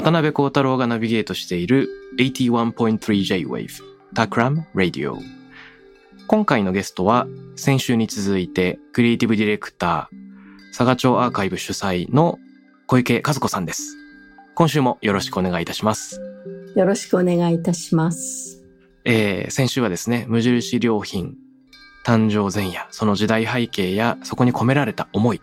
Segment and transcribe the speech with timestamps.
[0.00, 3.68] 渡辺幸太郎がナビゲートしている 81.3J-Wave
[4.14, 5.18] Takram Radio
[6.26, 10.16] 今回のゲストは先週に続いてクリエイティブディレクター
[10.68, 12.38] 佐賀町アーカイブ主催の
[12.86, 13.98] 小池和子さんです。
[14.54, 16.18] 今週もよろしくお願いいたします。
[16.74, 18.64] よろしくお願いいたします。
[19.04, 21.34] えー先週はですね、無印良品
[22.06, 25.42] 誕生前夜、その時代背景やそこに込められた思い、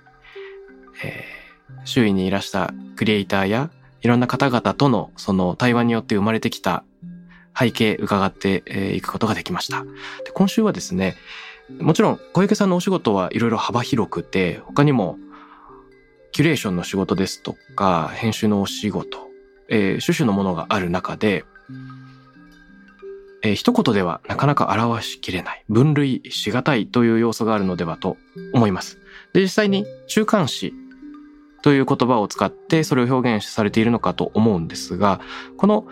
[1.04, 1.38] えー
[1.86, 3.70] 周囲にいらしたクリエイターや
[4.08, 6.86] いろんな方々とのその対話によって生まれてきた
[7.54, 9.84] 背景伺ってえーいくことができました。
[10.24, 11.18] で今週はですね、
[11.78, 15.18] もちろん小池さんのお仕事はいろいろ幅広くて、他にも
[16.32, 19.28] キュレーションの仕事ですとか、編集のお仕事、
[19.68, 21.44] えー種々のものがある中で、
[23.42, 28.16] えー一言ではなかなか表しきれない、分類しがたいという要素があるのではと
[28.54, 29.00] 思います。
[29.34, 30.74] で、実際に中間詞
[31.62, 35.20] という言葉を使ってそれを表現されているのかと思うんですが、
[35.58, 35.86] この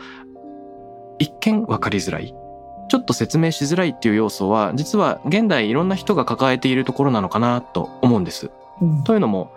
[1.20, 2.34] 一見わかりづらい、
[2.90, 8.52] ちょっと説明しづらいっていう要素は、実は現代いろんな人が抱えているところなのかなと思うんです。
[8.82, 9.54] うんというのも、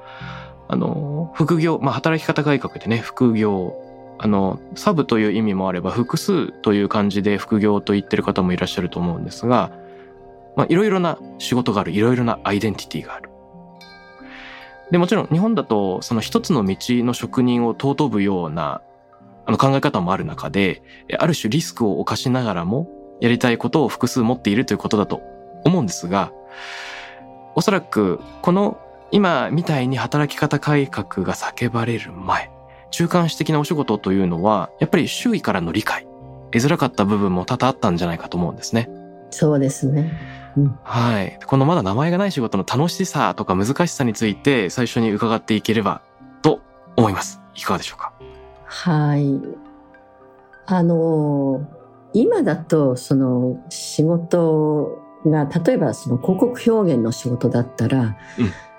[0.69, 3.75] あの、副業、まあ、働き方改革でね、副業、
[4.19, 9.73] あの、サブという意味もあれば、複数という漢字で副業と言ってる方もいらっしゃると思うんですが、
[10.57, 13.31] まあ、いろいろな仕事がある、いろいろなアイデンティティがある。
[14.91, 18.81] で、もちろん日本だと、その一つの道の職人を尊ぶような、
[19.47, 20.83] あの考え方もある中で、
[21.19, 22.89] ある種リスクを冒しながらも、
[23.21, 25.21] やりたいことを複数持っているということだと
[25.65, 26.33] 思うんですが、
[27.55, 28.79] おそらく、この
[29.11, 32.51] 今みたいに働き方改革が叫ばれる前、
[32.91, 36.07] 中間子的なお仕事というのは、やっぱり周囲からの理解、
[36.51, 38.89] 得づらかった部分も多々あったんじゃないかと思うんですね。
[39.31, 40.13] そうですね。
[40.59, 41.39] うん、はい。
[41.47, 46.03] このまだ名前がない仕事の楽しさとか難しさについて最初に伺っていければ
[46.43, 46.61] と
[46.97, 47.41] 思います。
[47.55, 48.13] いかがでしょうか？
[48.65, 49.41] はい。
[50.67, 51.67] あの、
[52.13, 58.15] 今だと、その仕事が、例えばその広告表現の仕事だったら、うん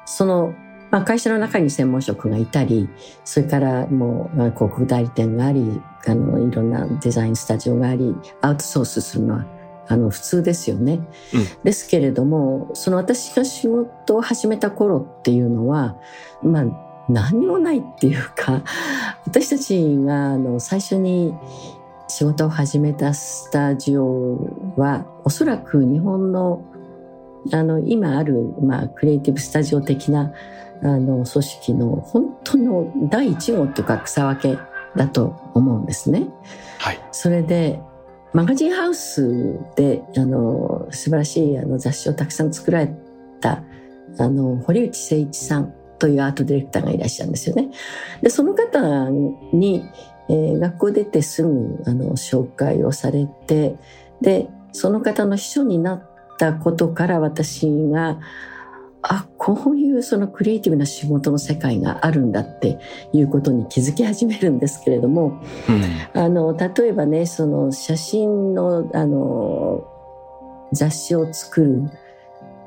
[0.06, 0.54] その、
[0.90, 2.90] まあ、会社の中に専門職がいたり、
[3.24, 9.46] それからもうまあ広告代理店があり、あの、いろんなデザインスタジオがあり、アウトソースするのは、
[9.90, 11.02] あの、普通ですよね。
[11.34, 15.98] うんですけれども、その私が仕事を始めた頃っていうのは、
[16.42, 16.66] まあ、
[17.10, 18.64] 何にもないっていうか、
[19.26, 21.34] 私たちがあの最初に
[22.08, 24.38] 仕事を始めたスタジオ
[24.78, 26.64] は、おそらく日本の
[27.52, 30.34] あの今ある、まあ、クリエイティブスタジオ的な
[30.84, 34.60] あの組織の本当の第一号というか草分け
[34.96, 36.28] だと思うんですね。
[36.78, 37.00] はい。
[37.12, 37.82] それで
[38.34, 42.94] マガジンハウスであの素晴らしいあの雑誌をたくさん作られ
[43.42, 43.64] た
[44.18, 47.70] あの堀内誠一さんというアートディレクターがいらっしゃるんですよね。
[48.22, 49.84] でその方に、
[50.30, 53.76] えー学校出てすぐあの紹介をされて
[54.22, 56.04] でその方の秘書になっ
[56.38, 58.20] たことから私が
[59.02, 62.80] あこういうそのクリエイティブな仕事の世界があるんだって
[63.14, 66.22] いうことに気づき始めるんですけれどもうん。
[66.22, 69.88] あの例えばねその写真のあの
[70.74, 71.90] 雑誌を作る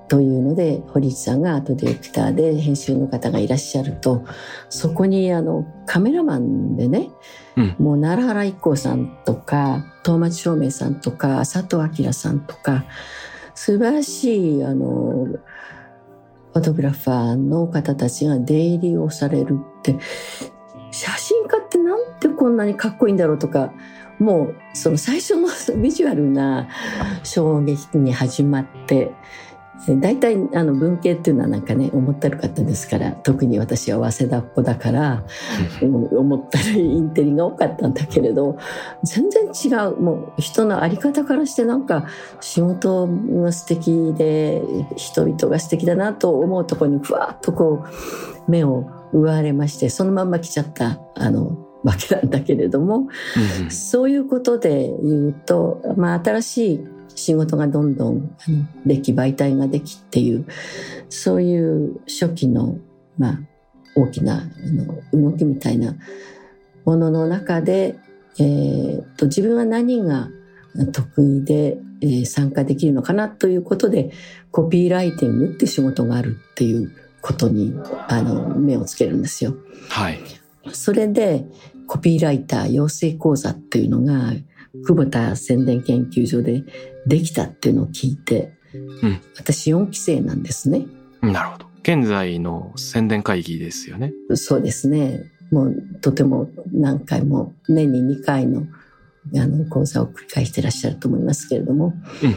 [0.09, 4.25] というので堀内さんがアートディレクターで編集の方がいらっしゃると
[4.69, 7.09] そこにあのカメラマンでね、
[7.57, 12.85] うんもう奈良原一行さんとか東町照明さんとか佐藤明さんとか
[13.55, 15.27] 素晴らしいあの
[16.53, 19.97] フォトグラファーの方たちが出入りをされるって
[20.91, 23.73] 写真家ってなんてこんなにかっこいいんだろうとか
[24.19, 25.49] もうその最初の
[25.81, 26.69] ビジュアルな
[27.25, 29.11] 衝撃に始まって
[30.01, 35.25] 大体あの文系っていうのはなんかね思ってる方ですから特に私は早稲田っ子だから
[35.81, 38.59] 思ったりインテリが多かったんだけれど
[39.03, 39.97] 全然違う。
[39.97, 42.07] もう人の在り方からしてなんか
[42.41, 44.63] 仕事が素敵で
[44.97, 53.09] 人々が素敵だなと思うところにふわっとこう目を奪われましてそのまんま来ちゃったあのわけなんだけれども、
[53.69, 58.37] そういうことで言うと、まあ、新しい仕事がどんどん
[58.87, 60.47] でき媒体ができっていう
[61.09, 62.79] そういう初期の、
[63.19, 63.41] まあ、
[63.95, 65.97] 大きなあの動きみたいな
[66.85, 67.97] ものの中で、
[68.39, 70.29] えー、と自分は何が
[70.93, 74.13] 得意で、えー、参加できるのかなということで
[74.51, 77.75] コピーライティングって仕事があるっていうことに
[78.09, 79.55] あの目をつけるんですよ。
[79.89, 80.19] はい、
[80.73, 81.47] それで
[81.87, 84.33] コピーライター養成講座っていうのが
[84.87, 86.65] 久保田宣伝研究所で
[87.07, 88.53] できたっていうのを聞いて、
[89.03, 90.87] うん、私4期生なんですね。
[91.21, 91.67] なるほど。
[91.83, 94.13] 現在の宣伝会議ですよね。
[94.35, 95.33] そうですね。
[95.51, 98.67] もうとても何回も年に2回の
[99.37, 101.95] あの講座を繰り返してらっしゃると思いますけれども、
[102.25, 102.37] うん、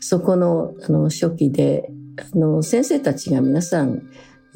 [0.00, 1.90] そこのあの初期で
[2.34, 4.02] あの先生たちが皆さん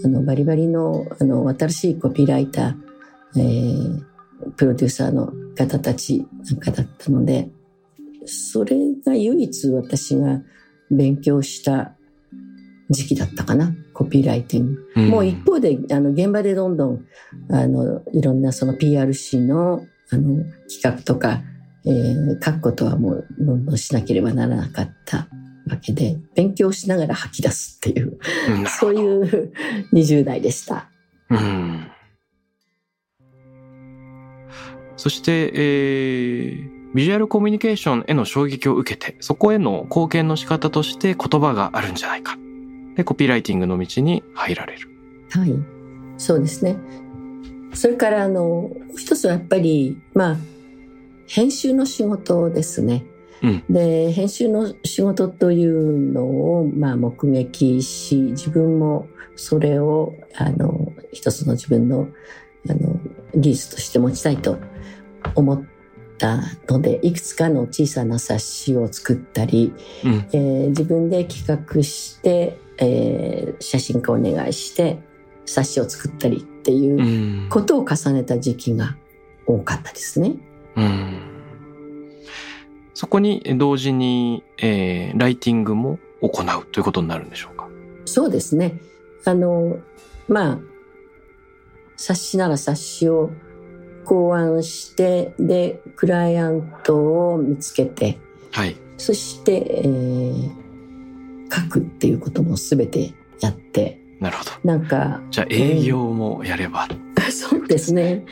[0.05, 7.49] あのバリバリのあの新しいコピーライター、えー、プロデューサーの方たちなんかだったので
[8.27, 10.41] それが唯一私が
[10.91, 11.93] 勉強した
[12.91, 17.07] 時期だったかなコピーライティング、うん、もう一方であの現場でどんどん
[17.51, 21.41] あのいろんなその PRC のあの企画とか、
[21.87, 25.29] えー、書くことはもうどんどんしなければならなかった
[25.69, 28.19] わけで勉強しながら吐き出すっていう、
[28.67, 29.53] そういう
[29.93, 30.91] 20代でした。
[31.31, 31.87] うん。
[34.97, 42.37] そして、えー、ビジュアルコミュニケーションへの衝撃を受けて、そこへの貢献の仕方として言葉があるんじゃないか。
[42.97, 44.89] で、コピーライティングの道に入られる。
[45.31, 45.55] はい。
[46.19, 46.77] そうですね。
[47.75, 50.37] それから、あの、一つはやっぱり、まあ、
[51.29, 53.05] 編集の仕事ですね。
[53.43, 59.07] うん、で、編集の仕事というのを、まあ、目撃し、自分も
[59.37, 62.09] それを、あの、一つの自分の、
[62.69, 63.01] あの、
[63.35, 64.59] 技術として持ちたいと
[65.37, 65.65] 思っ
[66.21, 66.39] た
[66.69, 69.73] のでいくつかの小さな冊子を作ったり、
[70.05, 75.01] うん、えー、自分で企画して、えー、写真家をお願いして
[75.47, 78.97] 冊子を作ったりっていうことを重ねた時期が
[79.47, 80.35] 多かったですね。
[80.77, 81.19] うん、
[82.95, 87.69] そこに同時に、えー、ライティングも行うということになるんでしょうか？
[88.05, 88.79] そうですね。
[89.25, 89.79] あの、
[90.29, 90.59] まあ、
[91.97, 93.31] 冊子なら冊子を
[94.11, 98.19] 考案して、で、クライアントを見つけて、
[98.51, 98.77] はい。
[98.99, 100.51] そして、えー、
[101.49, 104.51] 書くっていうことも全てやって、なるほど。
[104.65, 105.21] なんか。
[105.31, 108.25] じゃあ営業もやれば、えー、 そうですね。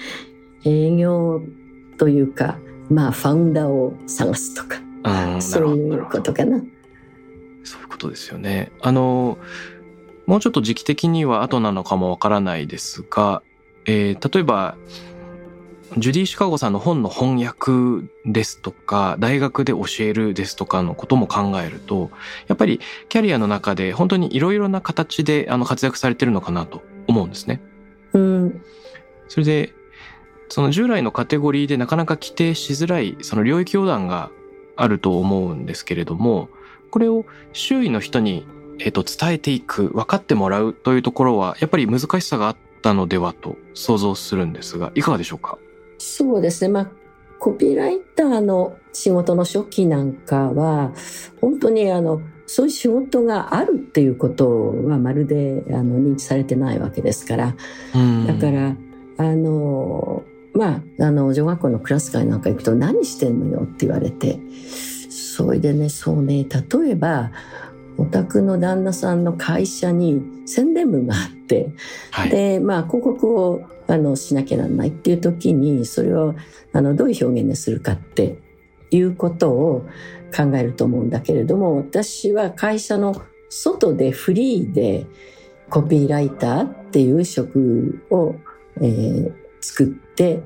[0.65, 1.43] 営業
[1.97, 2.59] というか、
[2.91, 4.81] まあ、ファウンダーを探すとか、
[5.41, 6.59] そういうことかな。
[7.63, 8.73] そういうことですよね。
[8.81, 9.39] あの、
[10.27, 13.43] もうちょっと時期的には後なのかもわからないですが、
[13.87, 14.77] えー、例えば、
[15.96, 22.11] ジュディ・シカゴさんの本の翻訳ですとか、大学で教えるですとかのことも考えると、
[22.46, 27.62] やっぱりキャリアの中で本当にいろいろな形であの活躍されてるのかなと思うんですね。
[28.12, 28.62] うん。
[29.29, 29.75] それで、
[30.50, 34.31] その従来のカテゴリーでなかなか規定しづらいその領域横断が
[34.76, 36.49] あると思うんですけれども、
[36.91, 38.46] これを周囲の人に、
[38.79, 45.58] えっ、と、伝えていく、分かってもらうというところは、やっぱり難しさがあったのではと想像するんですが、いかがでしょうか？
[45.98, 46.69] そうですね。
[46.69, 46.90] まあ、
[47.38, 50.93] コピーライターの仕事の初期なんかは、
[51.40, 57.55] 本当にあの、そういう仕事があるっていうことはまるであの認知されてないわけですから。
[58.26, 58.74] だから、
[59.19, 60.22] あの、
[60.55, 64.40] まあ、あの、女学校のクラス会なんか行くと何してんのよって言われて、
[65.10, 67.31] それでね、そうね、例えば、
[67.98, 71.70] お宅の旦那さんの会社に宣伝部があって、
[72.12, 76.34] はい、で、まあ、広告をあのしなきゃならないっていう時にそれを
[76.72, 78.38] あのどういう表現にするかって
[78.90, 79.86] いうことを
[80.34, 85.06] 考えると思うんだけれども私は会社の外でフリーで
[85.70, 88.34] コピーライターっていう職を、
[88.81, 90.43] えー、作って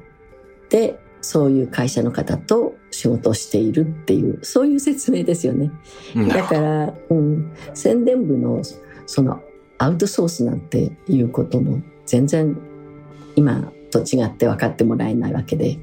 [0.70, 5.72] でそういう会社の方と仕事をしているっていうそういう説明ですよね。
[6.28, 8.62] だから、うん、宣伝部の
[9.06, 9.42] その
[9.78, 12.56] アウトソースなんていうことも全然
[13.34, 15.78] 今と違って分かってもらえないわけで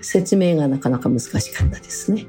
[0.00, 2.26] 説明がなかなか難しかったですね。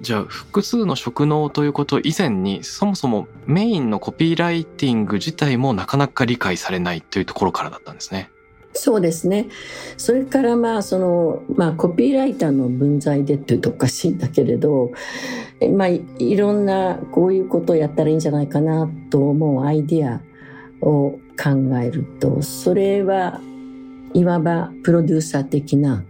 [0.00, 8.30] じゃあ複数の職能ということ以前にそもそもメインのコピーライティング自体もなかなか理解されないというところからだったんですね。
[8.78, 9.48] そうですね。
[9.96, 14.92] それからまあその、まあコピーライターの分際でっていうとおかしいんだけれど、
[15.76, 20.20] まあいろんなこういうことをやったらいいんじゃないかなと思うアイディア
[20.80, 23.40] を考えると、それは
[24.14, 26.04] いわばプロデューサー的な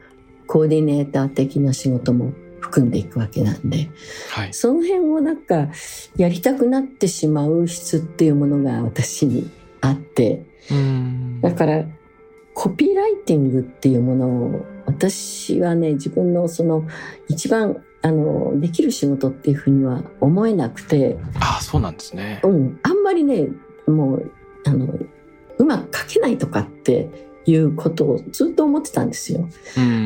[0.47, 3.89] コーディネーター的な仕事も含んでいくわけなんで、
[4.31, 5.69] はい、その辺をなんか
[6.17, 10.45] やりたくなってしまう質っていうものが私にあって
[11.41, 11.85] だから
[12.59, 16.83] コピーライティングっていうものを私はね自分のその
[17.29, 21.17] 一番あのできる仕事っていうふうには思えなくて。
[21.39, 23.47] ああそうなんですね、うん、あんまりね
[23.87, 24.33] もう
[24.67, 24.93] あの
[25.59, 27.09] うまく書けないとかって
[27.47, 29.49] いうことをずっと思ってたんですよ。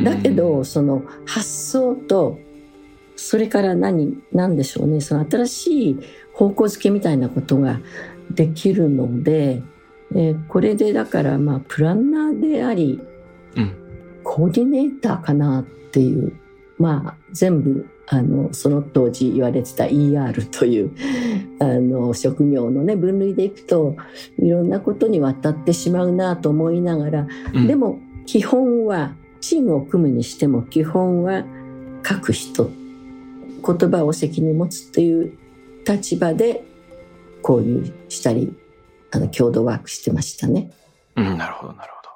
[0.05, 2.39] だけどその発想と
[3.17, 5.01] それから何何でしょうね。
[5.01, 6.01] その新しい
[6.35, 7.81] 方向づけみたいなことが
[8.31, 9.63] できるので、
[10.15, 13.01] えー、これでだからまあプランナーであり、
[13.57, 16.33] うん、コーディネーターかなっていう
[16.79, 20.91] まあ全部あのその当時言われてた ER という
[21.61, 23.97] あの職業のね分類でいくと
[24.39, 31.45] いろんなことにわたってしまうなと思いながら、うん、でも基本はチームを組むにしても基本は
[32.07, 32.71] 書く人
[33.65, 35.33] 言葉を責任持つっていう
[35.89, 36.65] 立場で
[37.43, 38.53] 交流したり
[39.13, 40.71] あの共同ワークしてましたね。
[41.17, 42.09] うん、なるほどなるほど。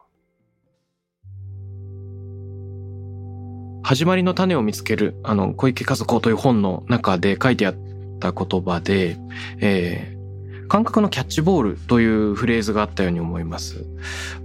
[3.83, 7.75] 始まりの種を見つける、あの、小池和子という本の中で書いてあっ
[8.19, 9.19] た言葉で、
[9.61, 13.85] えー、感覚のキャッチボールというフレーズがあったように思います。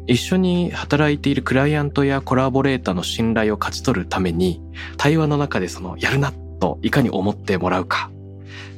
[0.08, 4.62] 一緒に働いているクライアントやコラボレーターの信頼を勝ち取るために、
[4.98, 8.12] 対話の中でその、やるなといかに思ってもらうか。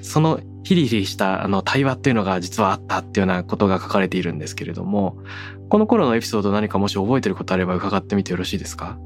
[0.03, 5.17] そのヒリヒリしたあの対話っていうのが実はあったっていうようなことが書かれているんですけれども、
[5.69, 8.97] この頃のエピソード何かもし覚えてることあれば伺ってみてよろしいですか？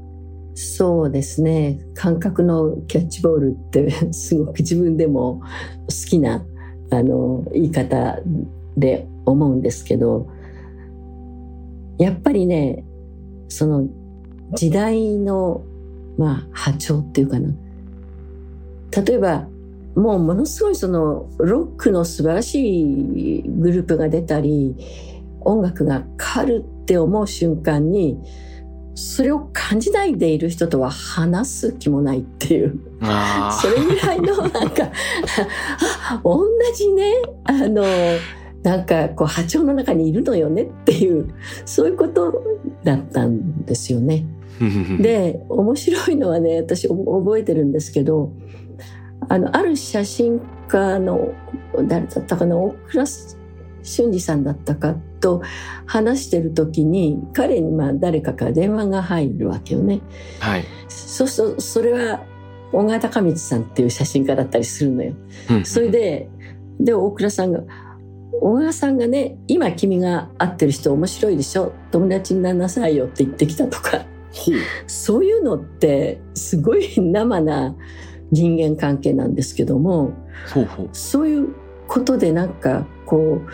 [0.54, 1.80] そうですね。
[1.94, 5.40] 感覚のキャッチボールってすごく自分でも
[5.88, 6.44] 好きな
[6.90, 8.18] あの言い方
[8.76, 10.28] で思うんですけど
[11.98, 12.84] やっぱりね
[13.48, 13.88] その
[14.54, 15.62] 時代の
[16.16, 17.50] まあ波長っていうかな。
[19.04, 19.46] 例えば
[19.98, 24.76] もうものすごいそのロックの素晴らしいグループが出たり
[25.40, 28.18] 音楽が変わるって思う瞬間に
[28.94, 32.80] それを感じないでいる人とは話す気もないっていう。
[33.60, 34.90] それぐらいのなんか
[36.24, 37.12] 同じね。
[37.44, 37.84] あの
[38.62, 41.32] なんかこう波長の中にいるのよねっていう
[41.64, 42.42] そういうこと
[42.82, 44.26] だったんですよね。
[45.00, 48.32] で面白いのはね私覚えてるんですけど
[49.28, 51.32] あのある写真家の
[51.86, 53.06] 誰だったかな大倉
[53.82, 55.42] 俊二さんだったかと
[55.86, 60.00] 話してる時に彼にまあ誰かから電話が入るわけよね。
[60.40, 62.22] はい、そうするとそれは
[62.72, 65.14] 小川隆光さんっていう写真家だったりするのよ。
[65.64, 66.28] それで
[66.80, 67.60] で大倉さんが
[68.40, 71.72] 「小川さんがね今君が会ってる人面白いでしょ？
[71.90, 74.04] 友達になりなさいよ」って言ってきたとか。
[74.86, 77.74] そういうのってすごい生な
[78.30, 80.12] 人間関係なんですけども
[80.92, 81.54] そういう
[81.86, 83.50] ことでなんかこう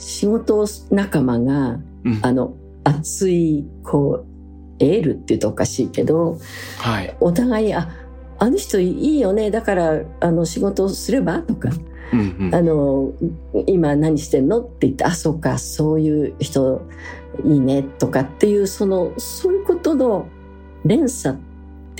[0.00, 2.54] 仕事仲間が、うん、あの
[2.84, 4.30] 熱いこう
[4.78, 6.38] エールって言うとおかしいけど、
[6.78, 7.90] はい、お互いあ
[8.38, 11.68] あの人いいよねだからあの仕事すればとか、
[12.12, 13.12] うんうん、あの
[13.66, 16.80] 今何してんのって言ってあそうかそういう人
[17.44, 20.26] いいねとかっていうそのそういうことの
[20.84, 21.40] 連鎖っ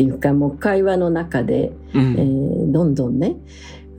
[0.00, 3.36] ていうかもう会話の中で、うん、えー、どんどんね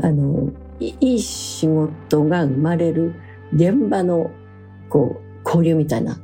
[0.01, 3.13] あのいい仕事が生まれる
[3.53, 4.31] 現場の
[4.89, 6.19] こう交流みたいな。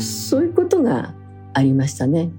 [0.00, 1.14] そういうことが
[1.52, 2.30] ありましたね。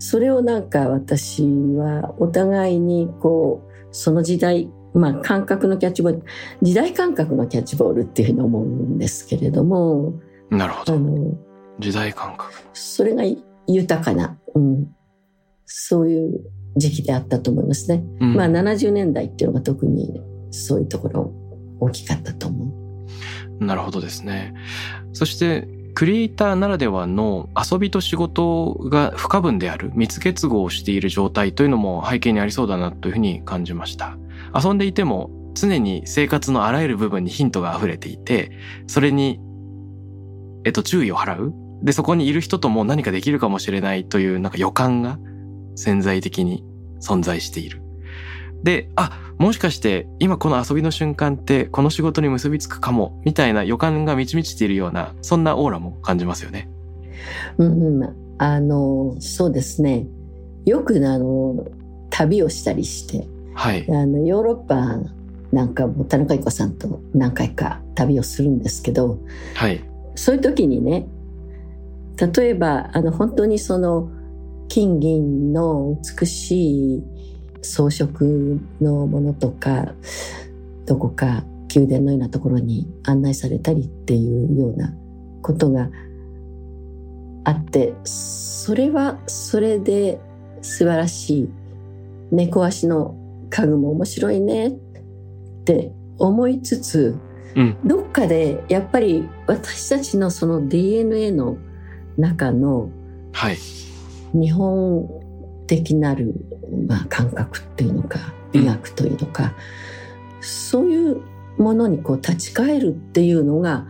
[0.00, 6.24] それをなんか私はお互いにこうその時代まあ感覚のキャッチボール
[6.60, 10.14] 時代感覚のキャッチボールっていうふうに思うんですけれども
[10.50, 10.98] なるほど。
[11.78, 12.52] 時代感覚。
[12.72, 13.22] それが
[13.66, 14.96] 豊かな、うん、
[15.74, 16.40] そういう
[16.76, 21.32] 時期であったと思いますね、うん、まあ70年代っていうのが特にそういうところ
[21.80, 23.06] 大きかったと思
[23.58, 23.64] う。
[23.64, 24.54] なるほどですね。
[25.12, 34.16] そして、クリエイターならではの遊びと仕事が不可分である密結合をしている状態というのも背景にありそうだなというふうに感じました。
[34.54, 38.52] 遊んでいても常に生活のあらゆる部分にヒントが溢れていて、
[38.86, 39.40] それに、
[40.64, 41.54] えっと、注意を払う。
[41.82, 45.18] で、そこにいる人とも何かできるかもしれないというなんか予感が
[45.74, 46.64] 潜在的に
[47.00, 47.82] 存在している。
[48.62, 56.68] で、あ、もしかして今この遊びの瞬間ってこの仕事に結びつくかも、みたいな予感が満ち満ちているような、そんなオーラも感じますよね。
[57.58, 58.02] うん、
[58.38, 60.06] あの、そうですね。
[60.64, 61.66] よくあの、
[62.10, 63.84] 旅をしたりして、はい。
[63.88, 64.98] あの、ヨーロッパ
[65.52, 69.18] なんかも田中由子さんと何回か旅をするんですけど、
[69.54, 69.82] はい。
[70.14, 71.06] そういう時にね、
[72.34, 74.10] 例えば、あの、本当にその、
[74.72, 77.02] 金銀の美しい
[77.60, 78.08] 装飾
[78.80, 79.92] のものとか、
[80.86, 81.44] どこか
[81.76, 84.94] 宮殿のようなところに案内されたりっていうような
[85.42, 85.90] ことが
[87.44, 90.18] あって、それはそれで
[90.62, 91.50] 素晴らしい。
[92.30, 93.14] 猫足の
[93.50, 94.72] 家具も面白いねっ
[95.66, 97.18] て思いつつ、
[97.54, 101.58] うん、どっかでやっぱり私たちのその DNA の
[102.16, 102.88] 中の
[104.34, 105.08] 日本
[105.66, 106.34] 的なる、
[106.86, 108.18] まあ、感覚っていうのか
[108.52, 109.52] 美学というのか、うん、
[110.40, 111.22] そういう
[111.58, 113.86] ものにこう立ち返るっていうのが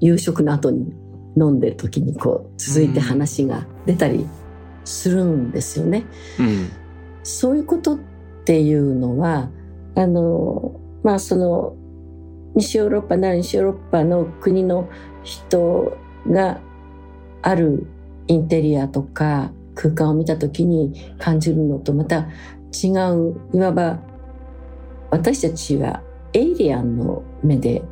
[0.00, 0.92] 夕食の後に
[1.36, 4.26] 飲んでる時にこう続いて話が出たり
[4.84, 6.04] するんですよね。
[6.38, 6.70] うん、
[7.22, 7.98] そういうことっ
[8.44, 9.50] ていうのは
[9.94, 11.76] あのまあその
[12.54, 14.88] 西ヨーロッパなら西ヨーロッパの国の
[15.22, 15.96] 人
[16.28, 16.60] が
[17.40, 17.86] ある
[18.28, 22.28] インテリアとか空間を見た時に感じるのとまた
[22.72, 24.00] 違ういわば
[25.10, 26.02] 私たちは
[26.32, 27.82] エイリアンの目で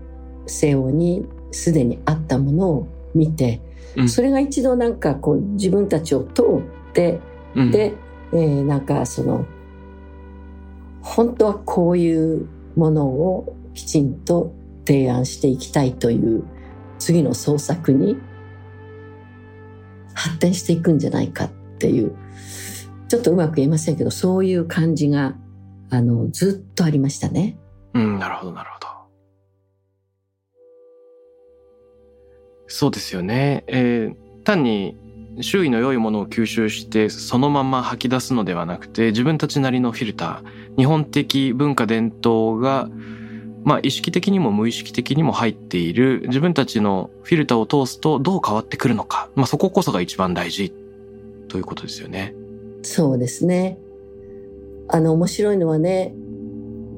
[0.46, 3.60] 西欧にすでにあったものを見て、
[3.96, 7.20] うん、それが一度なんかこう自分たちを通って、
[7.54, 7.94] うん、で、
[8.32, 9.46] えー、なんかその
[11.02, 12.46] 本当はこういう
[12.76, 14.52] ものをきちんと
[14.86, 16.44] 提案していきたいという
[16.98, 18.16] 次の創作に
[20.14, 22.14] 発展していくんじゃないかっていう
[23.08, 25.34] ちょっとうまく言えませんけどそういう感じが
[25.88, 27.58] あのずっとありましたね。
[27.94, 28.86] うん、なるほどなるほど。
[32.68, 33.64] そうですよね。
[33.66, 34.96] えー、単に
[35.40, 42.88] 周囲の良いものを吸収してそのまま吐き出すのではなくて自分たちなりのフィルター日本的文化伝統が
[43.64, 50.72] まあ意識的にも無意識的にも入っている自分たちのフィルターを通すとどう変わってくるのか、まあそここそが一番大事
[51.50, 52.34] ということですよね。
[52.82, 53.78] そうですね。
[54.88, 56.14] あの面白いのはね、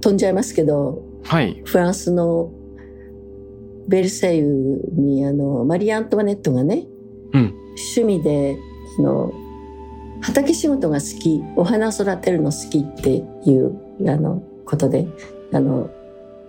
[0.00, 1.60] 飛んじゃいますけど、はい。
[1.64, 2.52] フランスの
[3.88, 6.86] ベルセイユにあのマリー・アントワネットがね、
[7.32, 7.54] うん、
[7.94, 8.56] 趣味で
[8.98, 9.32] あの
[10.20, 13.76] 畑仕事が好き、お花育てるの好きっていう
[14.08, 15.08] あのことで、
[15.52, 15.90] あの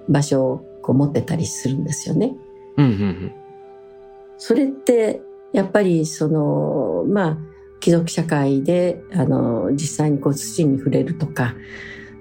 [0.09, 2.35] 場所をこう持ってたりするんですよね。
[2.77, 3.31] うんうんうん、
[4.37, 5.21] それって
[5.53, 7.52] やっぱりそのまあ
[7.83, 11.53] 貴族社会であの実際にこう土に触れるとか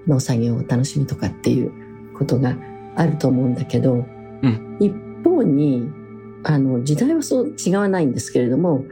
[0.07, 1.71] 農作業を楽しみとかっていう
[2.17, 2.57] ことが
[2.97, 5.89] あると思うんだけど、うん、一方に
[6.43, 8.83] あの時代はそう違わないんですけれども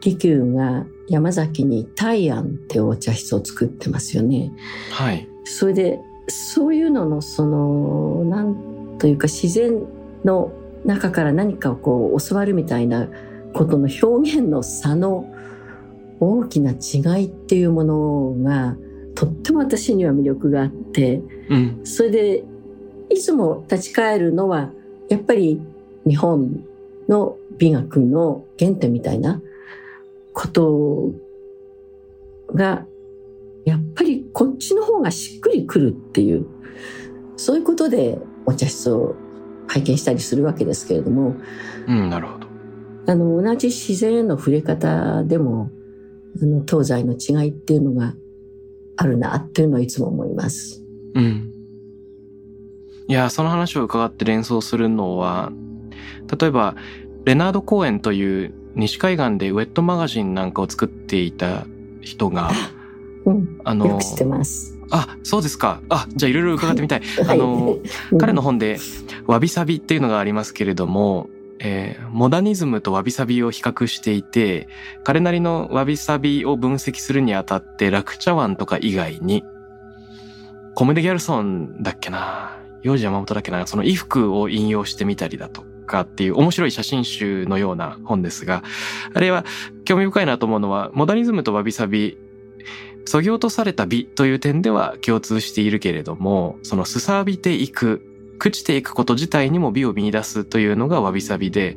[0.00, 4.50] 利休が山崎に大安ってお茶室を作ってますよね。
[4.90, 9.84] はい、それでそういうののそのなんというか自然
[10.24, 10.50] の
[10.84, 13.08] 中から何かをこう教わるみたいな
[13.54, 15.31] ことの表現の差の
[16.20, 18.76] 大きな違いっていうものが
[19.14, 22.44] とっても私には魅力があって、うん、それで
[23.10, 24.70] いつも立ち返るのは
[25.08, 25.60] やっぱり
[26.06, 26.64] 日本
[27.08, 29.40] の美学の原点みたいな
[30.32, 31.12] こと
[32.54, 32.86] が
[33.64, 36.46] やっぱりこっちの方がしっくりくるっていう、
[37.36, 39.14] そういうことでお茶室を
[39.68, 41.36] 拝見したりするわけですけれども。
[41.86, 42.46] うん、なるほど。
[43.06, 45.70] あの、同じ自然への触れ方でも、
[46.40, 48.14] あの、東西の違いっていうのが
[48.96, 50.82] あるなっていうのはいつも思います。
[51.14, 51.52] うん。
[53.08, 55.52] いや、その話を伺って連想するのは、
[56.38, 56.76] 例えば、
[57.24, 61.66] レナード公園という西海岸でウェットマガジンなんかを作っていた
[62.00, 62.50] 人が、
[63.24, 64.78] うん、あの、よく知ってます。
[64.90, 65.80] あ、そうですか。
[65.88, 67.02] あ、じゃあいろいろ伺ってみたい。
[67.26, 67.78] はい、あの、
[68.18, 68.78] 彼の本で、
[69.26, 71.28] わびさびっていうのがありますけれども、
[71.64, 74.68] えー、モダニズムとわびさびを比較していて、
[75.04, 79.44] 彼なりのわびさびを分析するにあたって、楽茶碗とか以外に、
[80.74, 88.64] コムデ・ギャルソンだっけな、幼児山本だっけな、その衣服を引用してみたりだとかっていう面白い写真集のような本ですが、
[89.14, 89.44] あれは
[89.84, 92.18] 興味深いなと思うのは、モダニズムとわびさび
[93.04, 98.04] そぎ落とされた美という点では共通しているけれども、そのすさびていく、
[98.42, 101.76] 朽ちていくこと自体にも美を見出すというのがわびさびで、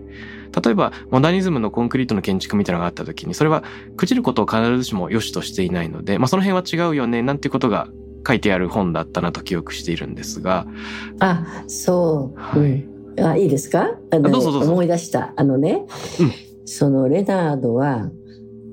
[0.63, 3.63] 例えばモダニズムのコンクリートの建築みたいなのがあった時に、それは
[3.97, 7.88] 朽ちることを必ずしも良しとしていないので、まあその辺は違うよね、なんていうことが
[8.28, 10.65] 書いてある本だったなと記憶しているんですが。
[11.19, 12.39] あ、そう。
[12.39, 12.84] はい
[13.17, 13.91] うん、あいいですか？
[14.10, 15.34] あの、思い出した。
[15.36, 15.86] あのね、
[16.19, 16.32] うん
[16.67, 18.10] そのレナードは、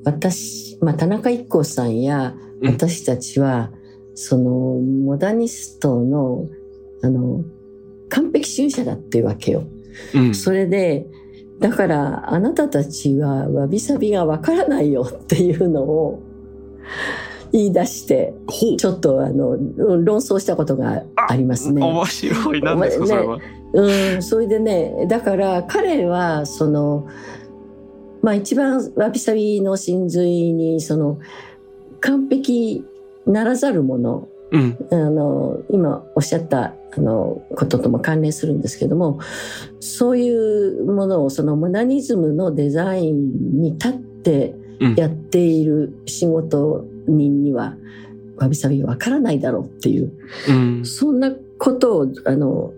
[0.06, 3.70] 私、まあ、田中一行さんやうん私たちは、
[4.14, 6.48] その、モダニストの、
[7.02, 7.44] あの、
[8.12, 9.64] 完璧主義者だっていうわけよ。
[10.14, 10.34] うん。
[10.34, 11.06] それで、
[11.60, 16.22] だから、あなたたちはわびさびがわからないよっていうのを
[17.52, 18.34] 言い出して、
[18.78, 19.56] ちょっとあの、
[20.04, 21.82] 論争したことがありますね。
[21.82, 22.60] 面白い。
[22.60, 23.38] 何ですか、それは。
[23.74, 27.08] うん、それでね、だから彼は、その、
[28.22, 31.18] まあ一番わびさびの真髄に、その、
[32.00, 32.84] 完璧
[33.26, 34.76] ならざるもの、うん。
[34.90, 39.18] あの、今おっしゃった、あの、こととも関連するんですけども、
[39.80, 47.76] そういうものを、そのモダニズムのデザインに立ってうんやっている仕事人には、
[48.36, 50.12] わびさびがわからないだろうっていう、
[50.48, 50.84] うん。
[50.84, 52.72] そんなことを、あの、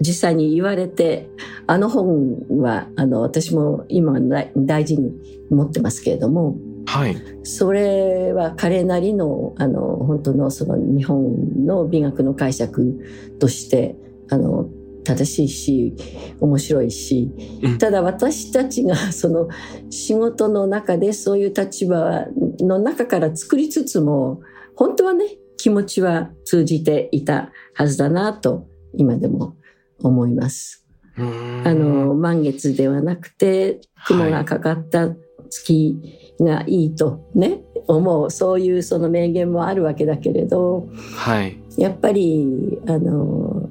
[0.00, 1.28] 実際に言われて、
[1.66, 5.12] あの本は、あの、私も今大大事に
[5.50, 7.16] 持ってますけれども、はい。
[7.44, 13.00] それは彼なりの、あの、本当のその日本の美学の解釈
[13.38, 13.96] として、
[14.30, 14.68] あの、
[15.04, 15.94] 正しいし、
[16.40, 19.48] 面白いしうん、ただ私たちがその
[19.88, 22.26] 仕事の中でそういう立場
[22.60, 24.42] の中から作りつつも、
[24.76, 25.24] 本当はね、
[25.56, 29.56] 気持ちは通じていたはずだなと、今でも
[30.02, 30.86] 思います。
[31.18, 35.08] うんあの、、満月ではなくて、雲がかかった
[35.50, 35.96] 月
[36.40, 41.58] がいいとね、思う、そういうその名言もあるわけだけれど、はい。
[41.76, 43.68] やっぱり、あの、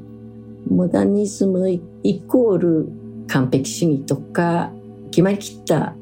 [0.69, 1.69] モダニズム
[2.03, 2.89] イコール
[3.27, 4.71] 完璧主義とか、
[5.11, 5.95] 決まりきった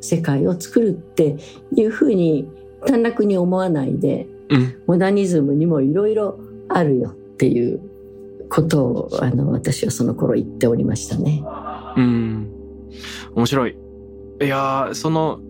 [0.00, 1.36] 世界を作るって
[1.74, 2.48] いうふうに
[2.86, 4.82] 短絡に思わないで、うん。
[4.86, 7.80] モダニズムにもいろいろあるよっていう
[8.48, 11.44] ことを、あの、私はその頃言っておりましたね。
[11.96, 12.50] うん。
[13.34, 13.83] 面白い。
[14.40, 15.40] いやー、その、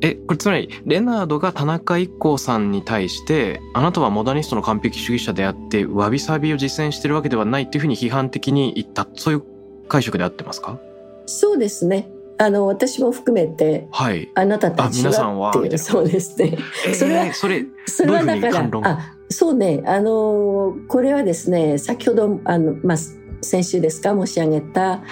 [0.00, 9.42] え、これつまり、レナードが田中一行さんに対して、あなたはモダニストの完璧主義者であって、わびさびを実践してるわけではないっていうふうに批判的に言った、そういう
[9.88, 10.78] 解釈で合ってますか？
[11.26, 12.10] そうですね。
[12.38, 14.30] あの、私も含めて、はい。
[14.36, 16.56] あなたたちあ皆さんははっていう、そうですね。
[16.94, 22.96] それはえーそれ、それはだからあ、そうね、あの、これはですね、先ほど、あの、まあ、
[23.42, 25.02] 先週ですか、申し上げた、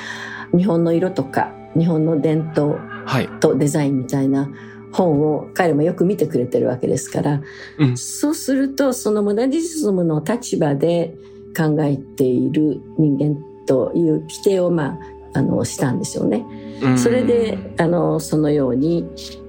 [0.57, 2.96] 日本の色とか、日本の伝統はい。
[3.41, 4.51] とデザインみたいな
[4.93, 7.43] 本を彼もよく見てくれてるわけですから、
[7.79, 11.15] うんそうすると、そのモダニズムの立場で
[11.57, 14.99] 考えている人間という規定を、ま
[15.35, 16.45] あ、あの、したんでしょうね。
[16.83, 19.05] うんそれで、あの、そのように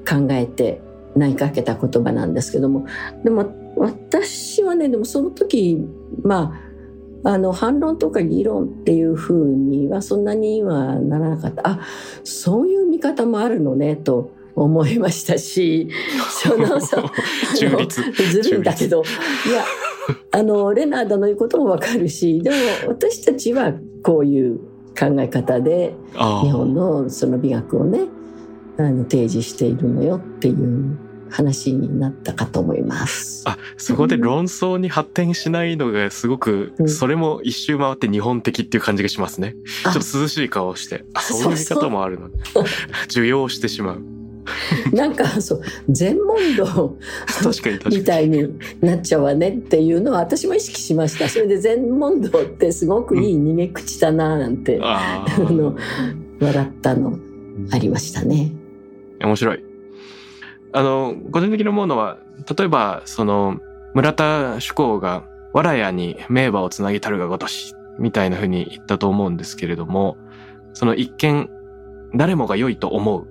[0.08, 0.82] 考えて
[1.14, 2.86] 投げかけた言葉なんですけども、
[3.24, 5.86] でも私はね、でもその時、
[6.24, 6.54] ま
[7.24, 11.68] あ、あの、反論とか議論っていうふうにはそんなにはならなかった。
[11.68, 11.80] あ、
[12.24, 15.90] そういう見方もあるのね、と思いましたし、
[16.30, 16.98] その、そ
[17.58, 18.02] 中立。
[18.12, 19.04] ずるいんだけど、
[19.48, 19.64] いや、
[20.32, 22.56] あの、レナードの言うこともわかるし、でも
[22.88, 24.60] 私たちはこういう
[24.98, 28.08] 考え方で、日本のその美学をね
[28.78, 30.98] あの提示しているのよっていう
[31.30, 33.44] 話になったかと思います。
[33.46, 39.56] あ、そこで論争に発展しないのがすごく、うんそれも一周回って日本的っていう感じがしますね。
[39.86, 42.30] あちょっと涼しい顔をして、あ、あそういう見方もあるの。
[43.10, 44.02] 受容してしまう。
[44.94, 46.98] なんかそう全問答。
[47.92, 48.48] みたいに
[48.82, 51.28] なっちゃうわねっていうのは私も意識しました。
[51.28, 56.28] それで全問答ってすごくいい逃げ口だななんて、あ あのあ。
[56.40, 57.18] 笑ったの
[57.72, 58.52] ありましたね。
[59.20, 59.67] 面白い。
[60.78, 62.20] あの、個人的に思うのは、
[62.56, 63.60] 例えば、その、
[63.96, 70.18] 村田主公が、わらやに名馬をつなぎたるがごとし、みたいな風に言ったと思うんですけれども、
[70.74, 71.50] その一見、
[72.14, 73.28] 誰もが良いと思う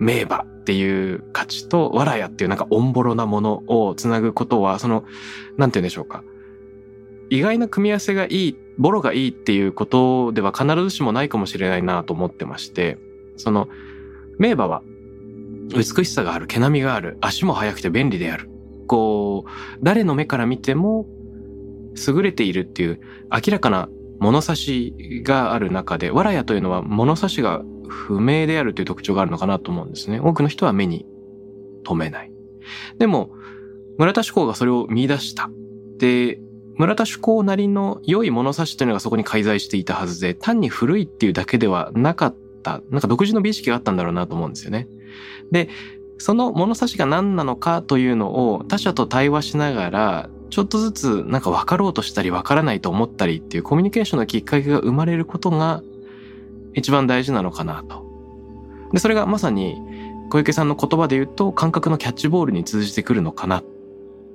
[0.00, 5.04] 名馬っていう価値と、わらやっていうなんかオンボロなものをつなぐことは、その、
[5.56, 6.24] なんて言うんでしょうか。
[7.30, 12.98] 意外な組み合わせがいい、ボロがいいっていうことでは必ずしもないかもしれないなと思ってまして、
[13.36, 13.68] その、
[14.40, 14.82] 名馬は
[15.74, 18.48] 美しさがある、毛並みがある、足も速くて便利である。
[18.86, 19.50] こう、
[19.82, 21.06] 誰の目から見ても
[22.06, 30.20] 優れているっていう明らかな物差しがある中で、わらやというのは物差しが不明であるという特徴があるのかなと思うんですね。
[30.20, 31.06] 多くの人は目に
[31.84, 32.32] 留めない。
[32.98, 33.30] でも、
[33.98, 35.50] 村田志功がそれを見出した。
[35.98, 36.40] で、
[36.76, 42.41] 村田志功なりの良い物差しというのがそこに介在していたはずで、単に古いっていうだけではなかった、
[42.90, 44.88] なんか独自の美意識があったんだろうなと思うんですよね。
[45.50, 45.68] で、
[46.18, 55.82] その物差しが何なのかというのを他者と対話しながらちょっとずつなんか分かろうとしたり分からないと思ったりっていうコミュニケーションのきっかけが生まれることが
[56.74, 58.04] 一番大事なのかなと。
[58.92, 59.76] で、それがまさに
[60.30, 63.62] 小池さんの言葉で言うと感覚のキャッチボールに通じてくるのかな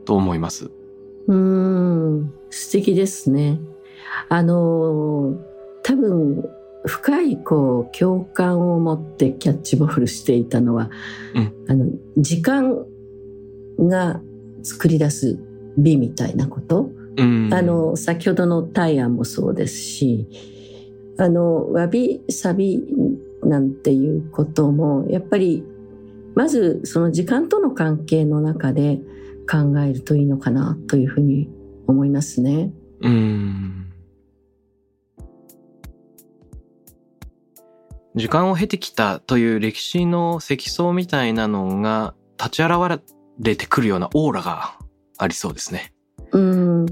[0.05, 0.71] と思います。
[1.27, 3.59] うん、素敵ですね。
[4.29, 5.37] あの、
[5.83, 6.49] 多分、
[6.87, 10.89] 深いこう共感を持ってキャッチボールしていたのは、
[11.35, 11.85] うん、あの
[12.17, 12.85] 時間
[13.79, 14.21] が
[14.63, 15.39] 作り出す
[15.77, 20.27] 美みたいなこと、うん、あの先ほどの大安もそうですし
[21.17, 22.83] あのわびさび
[23.43, 25.63] なんていうこともやっぱり
[26.35, 28.99] まずその時間との関係の中で
[29.49, 31.49] 考えるといいのかなというふうに
[31.87, 32.71] 思いますね。
[33.01, 33.86] うん
[38.17, 42.73] 時間を経てきたという歴史の積層みたいなのが立ち現
[43.39, 44.77] れてくるようなオーラが
[45.17, 45.93] ありそうですね。
[46.31, 46.85] うん。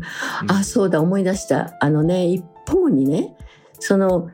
[0.47, 1.75] あ、そうだ、思い出した。
[1.81, 3.35] あのね、一方にね、
[3.79, 4.29] その、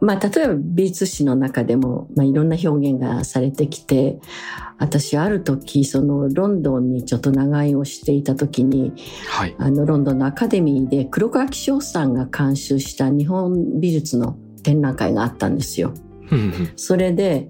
[0.00, 4.18] まあ、例えば美術史の中でも、まあ、いろんな表現がされてきて、
[4.78, 8.92] 私ある時、そのロンドンにちょっと長居をしていた時に、
[9.28, 15.94] はい、あのロンドンのアカデミーで黒川紀章さんが監修した日本美術の展覧会があったんですよ。
[16.76, 17.48] それで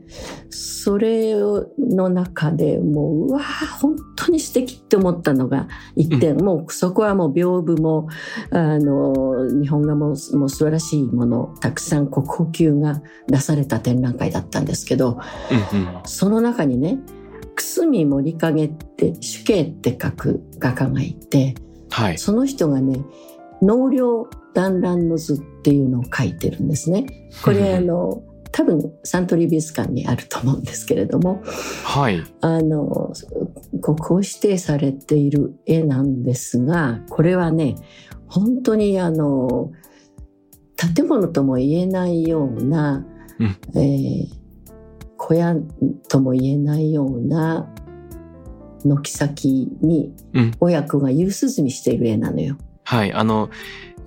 [0.50, 1.34] それ
[1.78, 3.40] の中でもううわ
[3.80, 8.08] 本当に素敵って思ったのが一点、うん、もうそこはもう屏風も
[8.50, 15.20] あの日本画ももう素晴らしいものたくさん国宝級が出された展覧会だったんですけど、
[15.72, 16.98] うんうん、その中にね
[17.56, 21.54] 久住森影って主刑って書く画家がいて、
[21.90, 23.04] はい、その人がね
[23.60, 27.06] 納涼団らんの図っていうのを書いてるんですね。
[27.44, 31.42] これあの多分サントリー美術館にあると思うんですけれども、
[31.84, 33.12] はい、あの
[33.80, 37.76] 国宝指定されている絵なんですがこれはね
[38.28, 39.72] 本当にあの
[40.76, 43.06] 建物とも言えないような、
[43.38, 44.28] うん、えー、
[45.16, 45.54] 小屋
[46.08, 47.72] とも言えないような
[48.84, 50.12] 軒先に
[50.60, 52.56] 親子が夕涼みしている絵なのよ。
[52.58, 53.12] うん、はい。
[53.12, 53.48] あの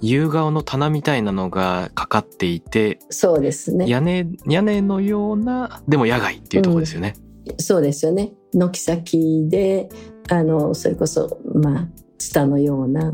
[0.01, 3.87] 夕顔の棚みたいなのがかかっていてそうですね。
[3.87, 7.15] 屋根屋根のようなでも野外っていうところですよね、
[7.47, 8.33] うん、そうですよね。
[8.53, 9.89] 軒先で
[10.29, 13.13] あのそれこそまあツタのような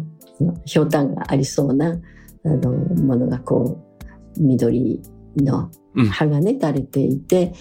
[0.65, 1.99] ひょうたんがありそうな
[2.45, 3.83] あのものがこ
[4.37, 5.01] う緑
[5.37, 5.69] の
[6.11, 7.53] 葉がね垂れていて、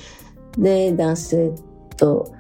[0.56, 1.52] うん、で男性
[1.96, 2.32] と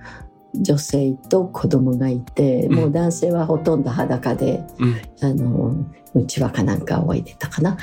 [0.54, 5.74] 女性と子供がいて、もう男性はほとんど裸で、うん、あの
[6.14, 7.76] うちわかなんか置いてたかな。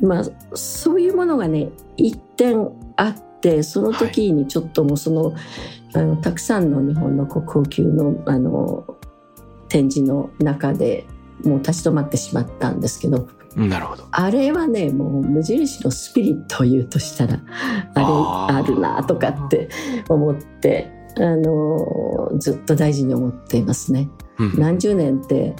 [0.00, 5.34] まあそういうものがね一点あってその時にちょっともうそのはい、
[5.94, 8.96] あのたくさんの日本の国宝級のあの
[9.68, 11.04] 展示の中で
[11.44, 14.06] もう立ち止まってしまったんですけどなるほど。
[14.10, 17.40] あれはねもう無印のスピリットを言うとしたら
[17.94, 19.68] あれあるなとかって
[20.08, 24.08] 思ってあのずっと大事に思っていますね。
[24.38, 25.54] うん、何十年って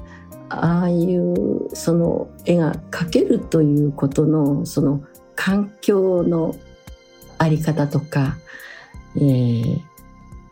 [0.48, 5.02] ああいうその絵が描けるということのその
[5.34, 6.54] 環境の
[7.38, 8.36] あり方とか、
[9.16, 9.80] えー、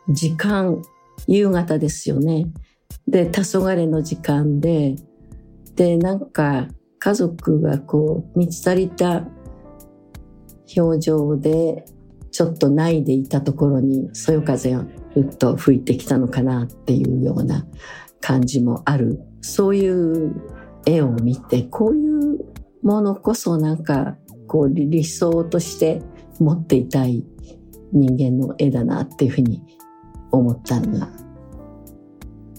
[0.08, 0.82] 時間
[1.26, 2.46] 夕方ですよね。
[3.08, 4.96] で黄昏の時間で
[5.76, 9.24] でなんか家族がこう満ち足りた
[10.76, 11.84] 表情で
[12.36, 17.66] ちょっとないでいたところにそよ風がふっと吹いてきたのかなっていうような
[18.20, 20.34] 感じもあるそういう
[20.84, 22.38] 絵を見てこういう
[22.82, 24.18] ものこそなんか
[24.48, 26.02] こう理想として
[26.38, 27.24] 持っていたい
[27.94, 29.62] 人間の絵だなっていうふうに
[30.30, 31.08] 思ったのが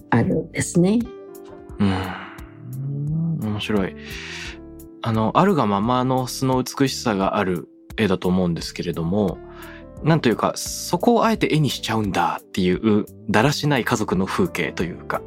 [0.09, 0.97] あるんですね。
[1.77, 3.95] うん、面白い。
[5.03, 9.37] あの、あるがままの素の美しさがある絵だと思うんですけれども、
[10.03, 15.21] なんというか、そこをあえて絵にしちゃうんだっていう、だらしない家族の風景というか、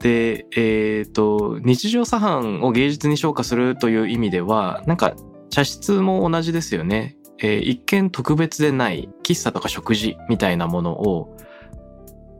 [0.00, 5.14] で、えっ、ー、と、日常茶飯を芸術に昇華するという意味では、なんか
[5.50, 7.16] 茶室も同じですよね。
[7.42, 11.36] えー、一見特別でない喫茶とか食事みたいなものを、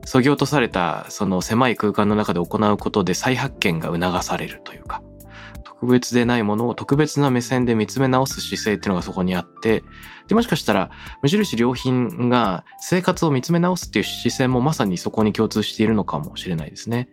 [0.05, 5.01] そぎ落とされたその狭い空間の中で行うことで再発見が促されるというか、
[5.81, 9.83] 特別でないものを特別な目線で見つめ直す姿勢っていうのがそこにあって、
[10.27, 10.91] で、もしかしたら、
[11.23, 17.09] 無印良品が生活を見つめ直すっていう姿勢もまさにそこに共通しているのかもしれないですね。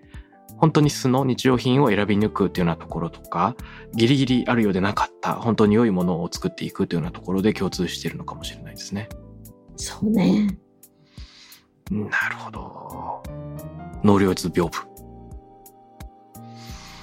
[0.59, 3.57] 本当に素の日用品を選び抜くっていうようなところとか、
[3.95, 9.09] ギリギリあるようでなかった本当に良いものを作っていくというようなところで共通しているのかもしれないですね。
[9.77, 10.59] そうね。
[11.91, 13.23] なるほど。
[14.03, 14.87] 納涼図屏風。